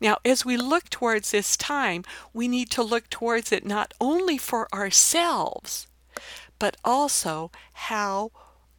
Now, 0.00 0.18
as 0.24 0.44
we 0.44 0.56
look 0.56 0.88
towards 0.88 1.30
this 1.30 1.56
time, 1.56 2.04
we 2.32 2.48
need 2.48 2.70
to 2.70 2.82
look 2.82 3.10
towards 3.10 3.50
it 3.52 3.66
not 3.66 3.92
only 4.00 4.38
for 4.38 4.72
ourselves, 4.72 5.86
but 6.58 6.76
also 6.84 7.50
how 7.72 8.30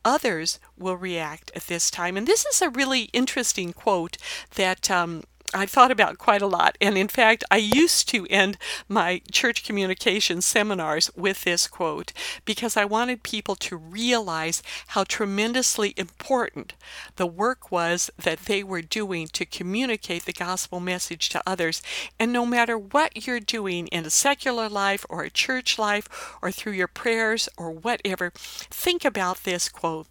others 0.06 0.60
will 0.78 0.96
react 0.96 1.52
at 1.56 1.64
this 1.64 1.92
time. 1.92 2.16
And 2.16 2.26
this 2.26 2.46
is 2.46 2.62
a 2.62 2.70
really 2.70 3.04
interesting 3.14 3.74
quote 3.74 4.18
that 4.56 4.90
um, 4.90 5.24
I 5.54 5.66
thought 5.66 5.90
about 5.90 6.20
quite 6.20 6.44
a 6.44 6.48
lot. 6.48 6.78
And 6.80 6.96
in 6.96 7.08
fact, 7.08 7.44
I 7.50 7.58
used 7.58 8.08
to 8.10 8.28
end 8.30 8.58
my 8.88 9.22
church 9.32 9.64
communication 9.64 10.42
seminars 10.42 11.10
with 11.16 11.44
this 11.44 11.68
quote 11.68 12.14
because 12.46 12.78
I 12.78 12.86
wanted 12.86 13.24
people 13.24 13.56
to 13.56 13.76
realize 13.76 14.62
how 14.90 15.06
tremendously 15.06 15.96
important 15.98 16.76
the 17.16 17.26
work 17.26 17.72
was 17.72 18.12
that 18.18 18.46
they 18.46 18.64
were 18.64 18.84
doing 18.84 19.28
to 19.30 19.46
communicate 19.46 20.26
the 20.26 20.34
gospel 20.34 20.80
message 20.80 21.30
to 21.30 21.42
others. 21.48 21.82
And 22.20 22.32
no 22.32 22.46
matter 22.46 22.78
what 22.78 23.26
you're 23.26 23.40
doing 23.40 23.88
in 23.88 24.06
a 24.06 24.12
secular 24.12 24.70
life 24.70 25.04
or 25.10 25.24
a 25.24 25.32
church 25.32 25.80
life 25.80 26.38
or 26.44 26.52
through 26.52 26.74
your 26.74 26.88
prayers 26.88 27.50
or 27.58 27.72
whatever, 27.72 28.32
think 28.36 29.04
about 29.04 29.44
this 29.44 29.68
quote 29.68 30.08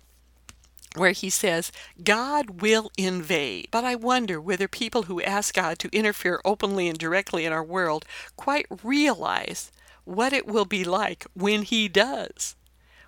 where 0.99 1.13
he 1.13 1.31
says, 1.31 1.73
God 2.03 2.61
will 2.61 2.91
invade. 2.99 3.69
But 3.71 3.85
I 3.85 3.95
wonder 3.95 4.41
whether 4.41 4.69
people 4.69 5.05
who 5.05 5.23
ask 5.23 5.55
God 5.55 5.79
to 5.79 5.97
interfere 5.97 6.41
openly 6.45 6.89
and 6.89 6.99
directly 6.99 7.45
in 7.45 7.53
our 7.53 7.65
world 7.65 8.05
quite 8.37 8.67
realize 8.83 9.71
what 10.05 10.33
it 10.33 10.47
will 10.47 10.65
be 10.65 10.85
like 10.85 11.27
when 11.35 11.63
he 11.63 11.89
does. 11.89 12.57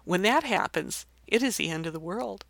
When 0.04 0.22
that 0.22 0.44
happens, 0.44 1.06
it 1.26 1.42
is 1.42 1.56
the 1.56 1.70
end 1.70 1.86
of 1.86 1.92
the 1.92 2.00
world. 2.00 2.44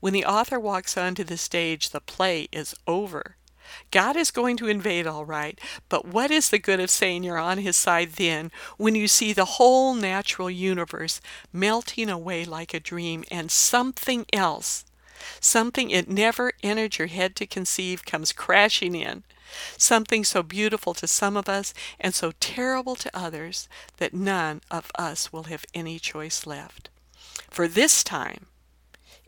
When 0.00 0.12
the 0.12 0.24
author 0.24 0.58
walks 0.58 0.96
onto 0.96 1.24
the 1.24 1.36
stage, 1.36 1.90
the 1.90 2.00
play 2.00 2.48
is 2.52 2.74
over. 2.86 3.36
God 3.90 4.16
is 4.16 4.30
going 4.30 4.56
to 4.58 4.68
invade 4.68 5.06
all 5.06 5.24
right, 5.24 5.58
but 5.88 6.06
what 6.06 6.30
is 6.30 6.50
the 6.50 6.58
good 6.58 6.80
of 6.80 6.90
saying 6.90 7.22
you're 7.22 7.38
on 7.38 7.58
his 7.58 7.76
side 7.76 8.12
then 8.12 8.50
when 8.76 8.94
you 8.94 9.08
see 9.08 9.32
the 9.32 9.44
whole 9.44 9.94
natural 9.94 10.50
universe 10.50 11.20
melting 11.52 12.08
away 12.08 12.44
like 12.44 12.74
a 12.74 12.80
dream 12.80 13.24
and 13.30 13.50
something 13.50 14.26
else, 14.32 14.84
something 15.40 15.90
it 15.90 16.08
never 16.08 16.52
entered 16.62 16.98
your 16.98 17.08
head 17.08 17.36
to 17.36 17.46
conceive, 17.46 18.04
comes 18.04 18.32
crashing 18.32 18.94
in? 18.94 19.24
Something 19.76 20.24
so 20.24 20.42
beautiful 20.42 20.94
to 20.94 21.06
some 21.06 21.36
of 21.36 21.48
us 21.48 21.72
and 21.98 22.14
so 22.14 22.32
terrible 22.38 22.96
to 22.96 23.16
others 23.16 23.68
that 23.96 24.12
none 24.12 24.60
of 24.70 24.90
us 24.96 25.32
will 25.32 25.44
have 25.44 25.64
any 25.72 25.98
choice 25.98 26.46
left. 26.46 26.90
For 27.50 27.66
this 27.66 28.04
time, 28.04 28.46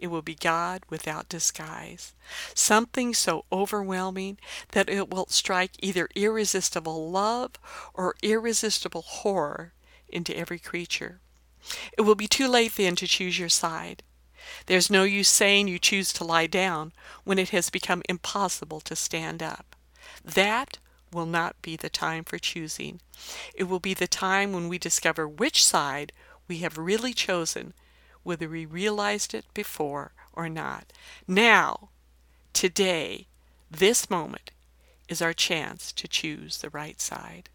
it 0.00 0.08
will 0.08 0.22
be 0.22 0.34
God 0.34 0.82
without 0.88 1.28
disguise. 1.28 2.14
Something 2.54 3.14
so 3.14 3.44
overwhelming 3.52 4.38
that 4.72 4.88
it 4.88 5.10
will 5.10 5.26
strike 5.28 5.72
either 5.78 6.08
irresistible 6.14 7.10
love 7.10 7.52
or 7.94 8.16
irresistible 8.22 9.02
horror 9.02 9.72
into 10.08 10.36
every 10.36 10.58
creature. 10.58 11.20
It 11.96 12.02
will 12.02 12.14
be 12.14 12.26
too 12.26 12.48
late 12.48 12.76
then 12.76 12.96
to 12.96 13.06
choose 13.06 13.38
your 13.38 13.50
side. 13.50 14.02
There's 14.66 14.90
no 14.90 15.04
use 15.04 15.28
saying 15.28 15.68
you 15.68 15.78
choose 15.78 16.12
to 16.14 16.24
lie 16.24 16.46
down 16.46 16.92
when 17.24 17.38
it 17.38 17.50
has 17.50 17.68
become 17.68 18.02
impossible 18.08 18.80
to 18.80 18.96
stand 18.96 19.42
up. 19.42 19.76
That 20.24 20.78
will 21.12 21.26
not 21.26 21.60
be 21.60 21.76
the 21.76 21.90
time 21.90 22.24
for 22.24 22.38
choosing. 22.38 23.00
It 23.54 23.64
will 23.64 23.80
be 23.80 23.94
the 23.94 24.08
time 24.08 24.52
when 24.52 24.68
we 24.68 24.78
discover 24.78 25.28
which 25.28 25.64
side 25.64 26.12
we 26.48 26.58
have 26.58 26.78
really 26.78 27.12
chosen 27.12 27.74
whether 28.30 28.48
we 28.48 28.64
realized 28.64 29.34
it 29.34 29.44
before 29.54 30.12
or 30.32 30.48
not. 30.48 30.92
Now, 31.26 31.88
today, 32.52 33.26
this 33.68 34.08
moment 34.08 34.52
is 35.08 35.20
our 35.20 35.32
chance 35.32 35.90
to 35.90 36.06
choose 36.06 36.58
the 36.58 36.70
right 36.70 37.00
side. 37.00 37.48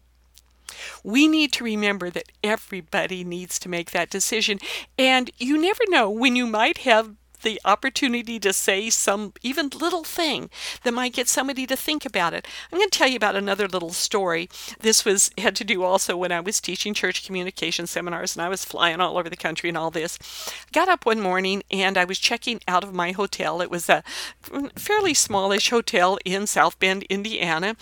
We 1.02 1.28
need 1.28 1.50
to 1.52 1.64
remember 1.64 2.10
that 2.10 2.30
everybody 2.44 3.24
needs 3.24 3.58
to 3.60 3.70
make 3.70 3.92
that 3.92 4.10
decision, 4.10 4.58
and 4.98 5.30
you 5.38 5.56
never 5.56 5.82
know 5.88 6.10
when 6.10 6.36
you 6.36 6.46
might 6.46 6.76
have 6.78 7.14
the 7.46 7.60
opportunity 7.64 8.40
to 8.40 8.52
say 8.52 8.90
some 8.90 9.32
even 9.40 9.68
little 9.68 10.02
thing 10.02 10.50
that 10.82 10.92
might 10.92 11.12
get 11.12 11.28
somebody 11.28 11.64
to 11.64 11.76
think 11.76 12.04
about 12.04 12.34
it. 12.34 12.44
I'm 12.72 12.78
going 12.78 12.90
to 12.90 12.98
tell 12.98 13.06
you 13.06 13.14
about 13.14 13.36
another 13.36 13.68
little 13.68 13.92
story. 13.92 14.50
This 14.80 15.04
was 15.04 15.30
had 15.38 15.54
to 15.56 15.64
do 15.64 15.84
also 15.84 16.16
when 16.16 16.32
I 16.32 16.40
was 16.40 16.60
teaching 16.60 16.92
church 16.92 17.24
communication 17.24 17.86
seminars 17.86 18.34
and 18.34 18.44
I 18.44 18.48
was 18.48 18.64
flying 18.64 19.00
all 19.00 19.16
over 19.16 19.30
the 19.30 19.36
country 19.36 19.68
and 19.68 19.78
all 19.78 19.92
this. 19.92 20.18
I 20.48 20.72
got 20.72 20.88
up 20.88 21.06
one 21.06 21.20
morning 21.20 21.62
and 21.70 21.96
I 21.96 22.04
was 22.04 22.18
checking 22.18 22.60
out 22.66 22.82
of 22.82 22.92
my 22.92 23.12
hotel. 23.12 23.60
It 23.60 23.70
was 23.70 23.88
a 23.88 24.02
fairly 24.74 25.14
smallish 25.14 25.70
hotel 25.70 26.18
in 26.24 26.48
South 26.48 26.80
Bend, 26.80 27.04
Indiana, 27.04 27.76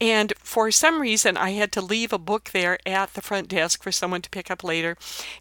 and 0.00 0.34
for 0.38 0.70
some 0.70 1.00
reason, 1.00 1.36
I 1.36 1.52
had 1.52 1.72
to 1.72 1.80
leave 1.80 2.12
a 2.12 2.18
book 2.18 2.50
there 2.52 2.78
at 2.84 3.14
the 3.14 3.22
front 3.22 3.48
desk 3.48 3.82
for 3.82 3.90
someone 3.90 4.20
to 4.22 4.30
pick 4.30 4.50
up 4.50 4.62
later. 4.62 4.96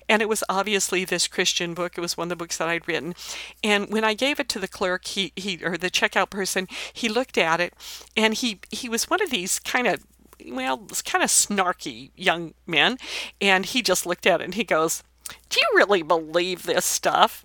And 0.08 0.22
it 0.22 0.30
was 0.30 0.46
obviously 0.48 1.04
this 1.04 1.28
Christian 1.28 1.74
book. 1.74 1.98
It 1.98 2.02
was 2.02 2.16
one 2.16 2.26
of 2.26 2.30
the 2.30 2.36
books 2.38 2.58
that 2.58 2.70
I'd 2.70 2.88
written. 2.88 3.16
And 3.66 3.90
when 3.90 4.04
I 4.04 4.14
gave 4.14 4.40
it 4.40 4.48
to 4.50 4.60
the 4.60 4.68
clerk, 4.68 5.08
he, 5.08 5.34
he 5.36 5.60
or 5.64 5.76
the 5.76 5.90
checkout 5.90 6.30
person, 6.30 6.68
he 6.94 7.10
looked 7.10 7.36
at 7.36 7.60
it 7.60 7.74
and 8.16 8.36
he, 8.36 8.60
he 8.70 8.88
was 8.88 9.10
one 9.10 9.24
of 9.24 9.32
these 9.32 9.58
kind 9.58 9.88
of 9.88 10.06
well, 10.48 10.86
kind 11.04 11.24
of 11.24 11.32
snarky 11.32 12.12
young 12.16 12.54
men. 12.68 12.98
And 13.42 13.66
he 13.66 13.82
just 13.82 14.06
looked 14.06 14.28
at 14.28 14.40
it 14.40 14.44
and 14.44 14.54
he 14.54 14.64
goes, 14.64 15.02
Do 15.50 15.60
you 15.60 15.68
really 15.76 16.04
believe 16.04 16.64
this 16.64 16.86
stuff? 16.86 17.44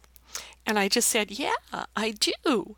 And 0.66 0.78
I 0.78 0.88
just 0.88 1.08
said, 1.08 1.30
Yeah, 1.30 1.54
I 1.96 2.10
do. 2.10 2.76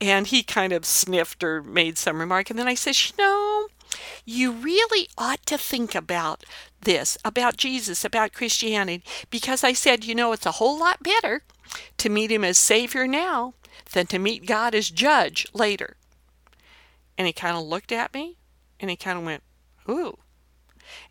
And 0.00 0.28
he 0.28 0.44
kind 0.44 0.72
of 0.72 0.84
sniffed 0.84 1.42
or 1.42 1.64
made 1.64 1.98
some 1.98 2.20
remark. 2.20 2.48
And 2.48 2.58
then 2.58 2.68
I 2.68 2.74
said, 2.74 2.96
You 2.96 3.16
know, 3.18 3.66
you 4.24 4.52
really 4.52 5.08
ought 5.16 5.44
to 5.46 5.58
think 5.58 5.94
about 5.94 6.44
this, 6.82 7.16
about 7.24 7.56
Jesus, 7.56 8.04
about 8.04 8.32
Christianity, 8.32 9.02
because 9.30 9.64
I 9.64 9.72
said, 9.72 10.04
you 10.04 10.14
know, 10.14 10.32
it's 10.32 10.46
a 10.46 10.52
whole 10.52 10.78
lot 10.78 11.02
better 11.02 11.42
to 11.98 12.08
meet 12.08 12.30
him 12.30 12.44
as 12.44 12.58
Savior 12.58 13.06
now 13.06 13.54
than 13.92 14.06
to 14.06 14.18
meet 14.18 14.46
God 14.46 14.74
as 14.74 14.90
Judge 14.90 15.46
later. 15.52 15.96
And 17.16 17.26
he 17.26 17.32
kind 17.32 17.56
of 17.56 17.64
looked 17.64 17.92
at 17.92 18.14
me 18.14 18.36
and 18.80 18.90
he 18.90 18.96
kind 18.96 19.18
of 19.18 19.24
went, 19.24 19.42
Ooh. 19.88 20.18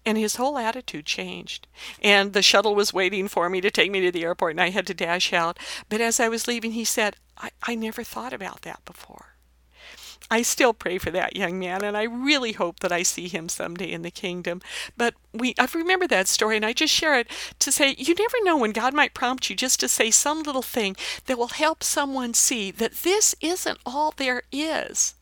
And 0.05 0.17
his 0.17 0.35
whole 0.35 0.57
attitude 0.57 1.05
changed. 1.05 1.67
And 2.01 2.33
the 2.33 2.41
shuttle 2.41 2.75
was 2.75 2.93
waiting 2.93 3.27
for 3.27 3.49
me 3.49 3.61
to 3.61 3.71
take 3.71 3.91
me 3.91 4.01
to 4.01 4.11
the 4.11 4.23
airport, 4.23 4.51
and 4.51 4.61
I 4.61 4.69
had 4.69 4.85
to 4.87 4.93
dash 4.93 5.33
out. 5.33 5.57
But 5.89 6.01
as 6.01 6.19
I 6.19 6.29
was 6.29 6.47
leaving, 6.47 6.73
he 6.73 6.85
said, 6.85 7.15
I, 7.37 7.49
I 7.63 7.75
never 7.75 8.03
thought 8.03 8.33
about 8.33 8.61
that 8.61 8.85
before. 8.85 9.32
I 10.33 10.41
still 10.41 10.73
pray 10.73 10.97
for 10.97 11.11
that 11.11 11.35
young 11.35 11.59
man, 11.59 11.83
and 11.83 11.95
I 11.95 12.01
really 12.05 12.53
hope 12.53 12.79
that 12.79 12.91
I 12.91 13.03
see 13.03 13.27
him 13.27 13.49
someday 13.49 13.91
in 13.91 14.01
the 14.01 14.09
kingdom. 14.09 14.63
But 14.97 15.13
we, 15.31 15.53
I've 15.59 15.75
remembered 15.75 16.09
that 16.09 16.27
story, 16.27 16.55
and 16.55 16.65
I 16.65 16.73
just 16.73 16.91
share 16.91 17.19
it 17.19 17.27
to 17.59 17.71
say 17.71 17.93
you 17.99 18.15
never 18.15 18.37
know 18.41 18.57
when 18.57 18.71
God 18.71 18.95
might 18.95 19.13
prompt 19.13 19.47
you 19.51 19.55
just 19.55 19.79
to 19.81 19.87
say 19.87 20.09
some 20.09 20.41
little 20.41 20.63
thing 20.63 20.95
that 21.27 21.37
will 21.37 21.49
help 21.49 21.83
someone 21.83 22.33
see 22.33 22.71
that 22.71 23.03
this 23.03 23.35
isn't 23.41 23.77
all 23.85 24.11
there 24.17 24.41
is. 24.51 25.13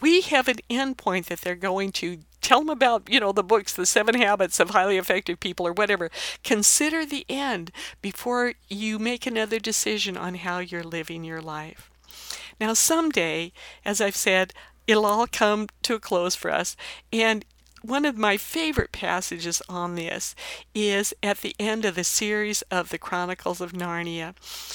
We 0.00 0.22
have 0.22 0.48
an 0.48 0.60
endpoint 0.70 1.26
that 1.26 1.42
they're 1.42 1.54
going 1.54 1.92
to 1.92 2.20
tell 2.40 2.60
them 2.60 2.70
about, 2.70 3.10
you 3.10 3.20
know, 3.20 3.32
the 3.32 3.44
books, 3.44 3.74
the 3.74 3.84
seven 3.84 4.14
habits 4.14 4.58
of 4.58 4.70
highly 4.70 4.96
effective 4.96 5.40
people 5.40 5.66
or 5.66 5.74
whatever. 5.74 6.10
Consider 6.42 7.04
the 7.04 7.26
end 7.28 7.70
before 8.00 8.54
you 8.70 8.98
make 8.98 9.26
another 9.26 9.58
decision 9.58 10.16
on 10.16 10.36
how 10.36 10.60
you're 10.60 10.82
living 10.82 11.22
your 11.22 11.42
life. 11.42 11.91
Now, 12.60 12.74
someday, 12.74 13.52
as 13.84 14.00
I've 14.00 14.16
said, 14.16 14.52
it'll 14.86 15.06
all 15.06 15.26
come 15.26 15.68
to 15.82 15.94
a 15.94 16.00
close 16.00 16.34
for 16.34 16.50
us. 16.50 16.76
And 17.12 17.44
one 17.82 18.04
of 18.04 18.16
my 18.16 18.36
favorite 18.36 18.92
passages 18.92 19.60
on 19.68 19.96
this 19.96 20.36
is 20.72 21.12
at 21.20 21.38
the 21.38 21.56
end 21.58 21.84
of 21.84 21.96
the 21.96 22.04
series 22.04 22.62
of 22.62 22.90
the 22.90 22.98
Chronicles 22.98 23.60
of 23.60 23.72
Narnia. 23.72 24.34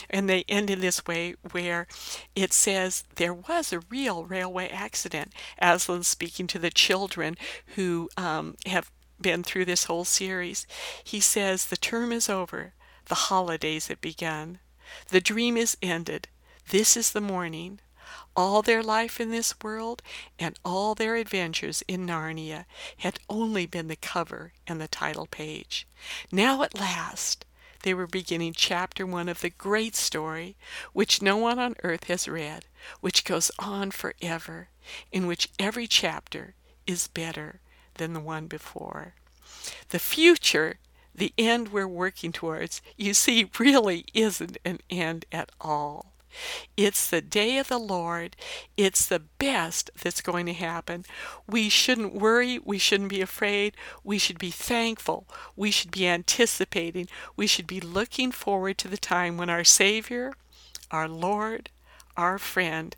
And 0.10 0.30
they 0.30 0.44
end 0.50 0.70
in 0.70 0.82
this 0.82 1.06
way 1.06 1.36
where 1.52 1.88
it 2.36 2.52
says 2.52 3.06
there 3.16 3.34
was 3.34 3.72
a 3.72 3.80
real 3.90 4.26
railway 4.26 4.68
accident. 4.68 5.34
Aslan 5.60 6.04
speaking 6.04 6.48
to 6.48 6.60
the 6.60 6.70
children 6.70 7.38
who 7.76 8.10
um, 8.18 8.56
have 8.66 8.92
been 9.22 9.42
through 9.42 9.66
this 9.66 9.86
whole 9.86 10.06
series. 10.06 10.68
He 11.04 11.22
says, 11.22 11.68
The 11.68 11.78
term 11.78 12.12
is 12.12 12.30
over, 12.30 12.74
the 13.06 13.16
holidays 13.16 13.88
have 13.88 14.02
begun, 14.02 14.60
the 15.10 15.22
dream 15.22 15.56
is 15.58 15.78
ended. 15.82 16.28
This 16.70 16.98
is 16.98 17.14
the 17.14 17.22
morning. 17.22 17.80
All 18.36 18.62
their 18.62 18.84
life 18.84 19.22
in 19.22 19.32
this 19.32 19.56
world 19.64 20.02
and 20.38 20.60
all 20.66 20.96
their 20.96 21.16
adventures 21.16 21.82
in 21.88 22.06
Narnia 22.06 22.66
had 22.98 23.20
only 23.30 23.66
been 23.66 23.88
the 23.88 23.96
cover 23.96 24.52
and 24.68 24.82
the 24.82 24.90
title 24.90 25.28
page. 25.28 25.88
Now 26.30 26.64
at 26.64 26.78
last 26.78 27.46
they 27.84 27.94
were 27.94 28.06
beginning 28.06 28.52
chapter 28.54 29.06
one 29.06 29.30
of 29.30 29.40
the 29.40 29.50
great 29.50 29.96
story, 29.96 30.58
which 30.92 31.22
no 31.22 31.38
one 31.38 31.58
on 31.58 31.76
earth 31.84 32.06
has 32.06 32.28
read, 32.28 32.66
which 33.00 33.24
goes 33.24 33.50
on 33.58 33.92
forever, 33.92 34.68
in 35.10 35.26
which 35.26 35.50
every 35.58 35.88
chapter 35.88 36.54
is 36.86 37.08
better 37.08 37.62
than 37.94 38.12
the 38.12 38.20
one 38.20 38.48
before. 38.48 39.14
The 39.88 40.00
future, 40.00 40.80
the 41.16 41.34
end 41.38 41.70
we're 41.70 41.88
working 41.88 42.34
towards, 42.34 42.82
you 42.98 43.14
see, 43.14 43.50
really 43.58 44.04
isn't 44.14 44.58
an 44.66 44.80
end 44.90 45.24
at 45.32 45.50
all. 45.62 46.12
It's 46.76 47.10
the 47.10 47.22
day 47.22 47.58
of 47.58 47.68
the 47.68 47.78
Lord. 47.78 48.36
It's 48.76 49.06
the 49.06 49.20
best 49.20 49.90
that's 50.02 50.22
going 50.22 50.46
to 50.48 50.54
happen. 50.54 51.06
We 51.48 51.70
shouldn't 51.70 52.13
worry. 52.13 52.60
We 52.60 52.78
shouldn't 52.78 53.10
be 53.10 53.22
afraid. 53.22 53.76
We 54.04 54.18
should 54.18 54.38
be 54.38 54.52
thankful. 54.52 55.28
We 55.56 55.72
should 55.72 55.92
be 55.92 56.08
anticipating. 56.08 57.08
We 57.36 57.48
should 57.48 57.68
be 57.68 57.80
looking 57.80 58.32
forward 58.32 58.78
to 58.80 58.88
the 58.88 58.98
time 58.98 59.38
when 59.38 59.50
our 59.50 59.63
Savior, 59.63 60.34
our 60.92 61.08
Lord, 61.08 61.70
our 62.16 62.38
friend, 62.38 62.96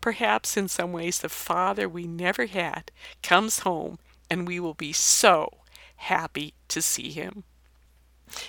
perhaps 0.00 0.56
in 0.56 0.68
some 0.68 0.92
ways 0.92 1.18
the 1.18 1.28
Father 1.28 1.88
we 1.88 2.06
never 2.06 2.46
had, 2.46 2.90
comes 3.22 3.60
home 3.60 3.98
and 4.30 4.46
we 4.46 4.60
will 4.60 4.74
be 4.74 4.92
so 4.92 5.50
happy 5.96 6.54
to 6.68 6.80
see 6.80 7.10
him. 7.10 7.44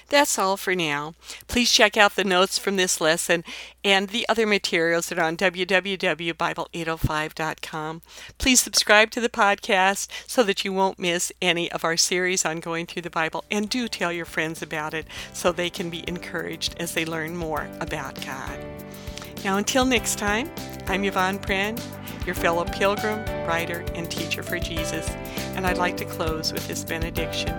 That's 0.10 0.40
all 0.40 0.58
for 0.58 0.76
now. 0.76 1.14
Please 1.48 1.72
check 1.72 1.98
out 1.98 2.16
the 2.16 2.24
notes 2.24 2.58
from 2.58 2.76
this 2.76 3.00
lesson 3.02 3.44
and 3.84 4.10
the 4.10 4.28
other 4.30 4.46
materials 4.46 5.10
that 5.10 5.18
are 5.20 5.26
on 5.26 5.38
www.bible805.com. 5.38 8.02
Please 8.38 8.60
subscribe 8.60 9.10
to 9.12 9.22
the 9.22 9.30
podcast 9.30 10.08
so 10.28 10.44
that 10.44 10.64
you 10.64 10.74
won't 10.74 11.00
miss 11.00 11.32
any 11.42 11.72
of 11.72 11.84
our 11.84 11.98
series 11.98 12.46
on 12.46 12.60
going 12.60 12.86
through 12.86 13.02
the 13.02 13.10
Bible. 13.10 13.44
And 13.50 13.70
do 13.70 13.88
tell 13.88 14.12
your 14.12 14.26
friends 14.26 14.62
about 14.62 14.94
it 14.94 15.08
so 15.34 15.52
they 15.52 15.70
can 15.70 15.90
be 15.90 16.04
encouraged 16.08 16.76
as 16.80 16.94
they 16.94 17.06
learn 17.06 17.36
more 17.36 17.68
about 17.80 18.24
God. 18.26 18.60
Now, 19.44 19.58
until 19.58 19.86
next 19.86 20.20
time, 20.20 20.52
I'm 20.86 21.04
Yvonne 21.04 21.40
Prehn, 21.40 21.82
your 22.28 22.36
fellow 22.36 22.64
pilgrim, 22.64 23.26
writer, 23.48 23.84
and 23.96 24.10
teacher 24.10 24.44
for 24.44 24.60
Jesus, 24.60 25.10
and 25.56 25.66
I'd 25.66 25.80
like 25.80 25.98
to 25.98 26.06
close 26.06 26.54
with 26.54 26.68
this 26.68 26.84
benediction. 26.84 27.56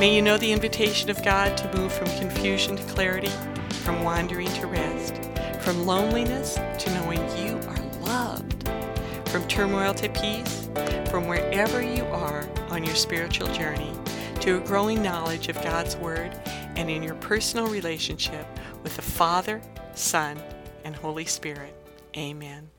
May 0.00 0.12
you 0.12 0.22
know 0.22 0.38
the 0.38 0.50
invitation 0.50 1.08
of 1.08 1.24
God 1.24 1.56
to 1.56 1.76
move 1.76 1.92
from 1.92 2.08
confusion 2.18 2.76
to 2.76 2.82
clarity, 2.92 3.30
from 3.84 4.02
wandering 4.02 4.48
to 4.54 4.66
rest, 4.66 5.20
from 5.60 5.86
loneliness 5.86 6.54
to 6.54 6.94
knowing 6.94 7.20
you 7.38 7.60
are 7.68 8.00
loved, 8.00 8.68
from 9.28 9.46
turmoil 9.46 9.94
to 9.94 10.08
peace, 10.08 10.68
from 11.10 11.28
wherever 11.28 11.80
you 11.80 12.02
are 12.06 12.48
on 12.70 12.82
your 12.82 12.96
spiritual 12.96 13.46
journey 13.52 13.92
to 14.40 14.56
a 14.56 14.66
growing 14.66 15.00
knowledge 15.00 15.48
of 15.48 15.62
God's 15.62 15.94
Word 15.96 16.32
and 16.74 16.90
in 16.90 17.04
your 17.04 17.14
personal 17.16 17.68
relationship 17.68 18.46
with 18.82 18.96
the 18.96 19.02
Father, 19.02 19.60
Son, 19.94 20.40
and 20.84 20.94
Holy 20.96 21.24
Spirit. 21.24 21.74
Amen. 22.16 22.69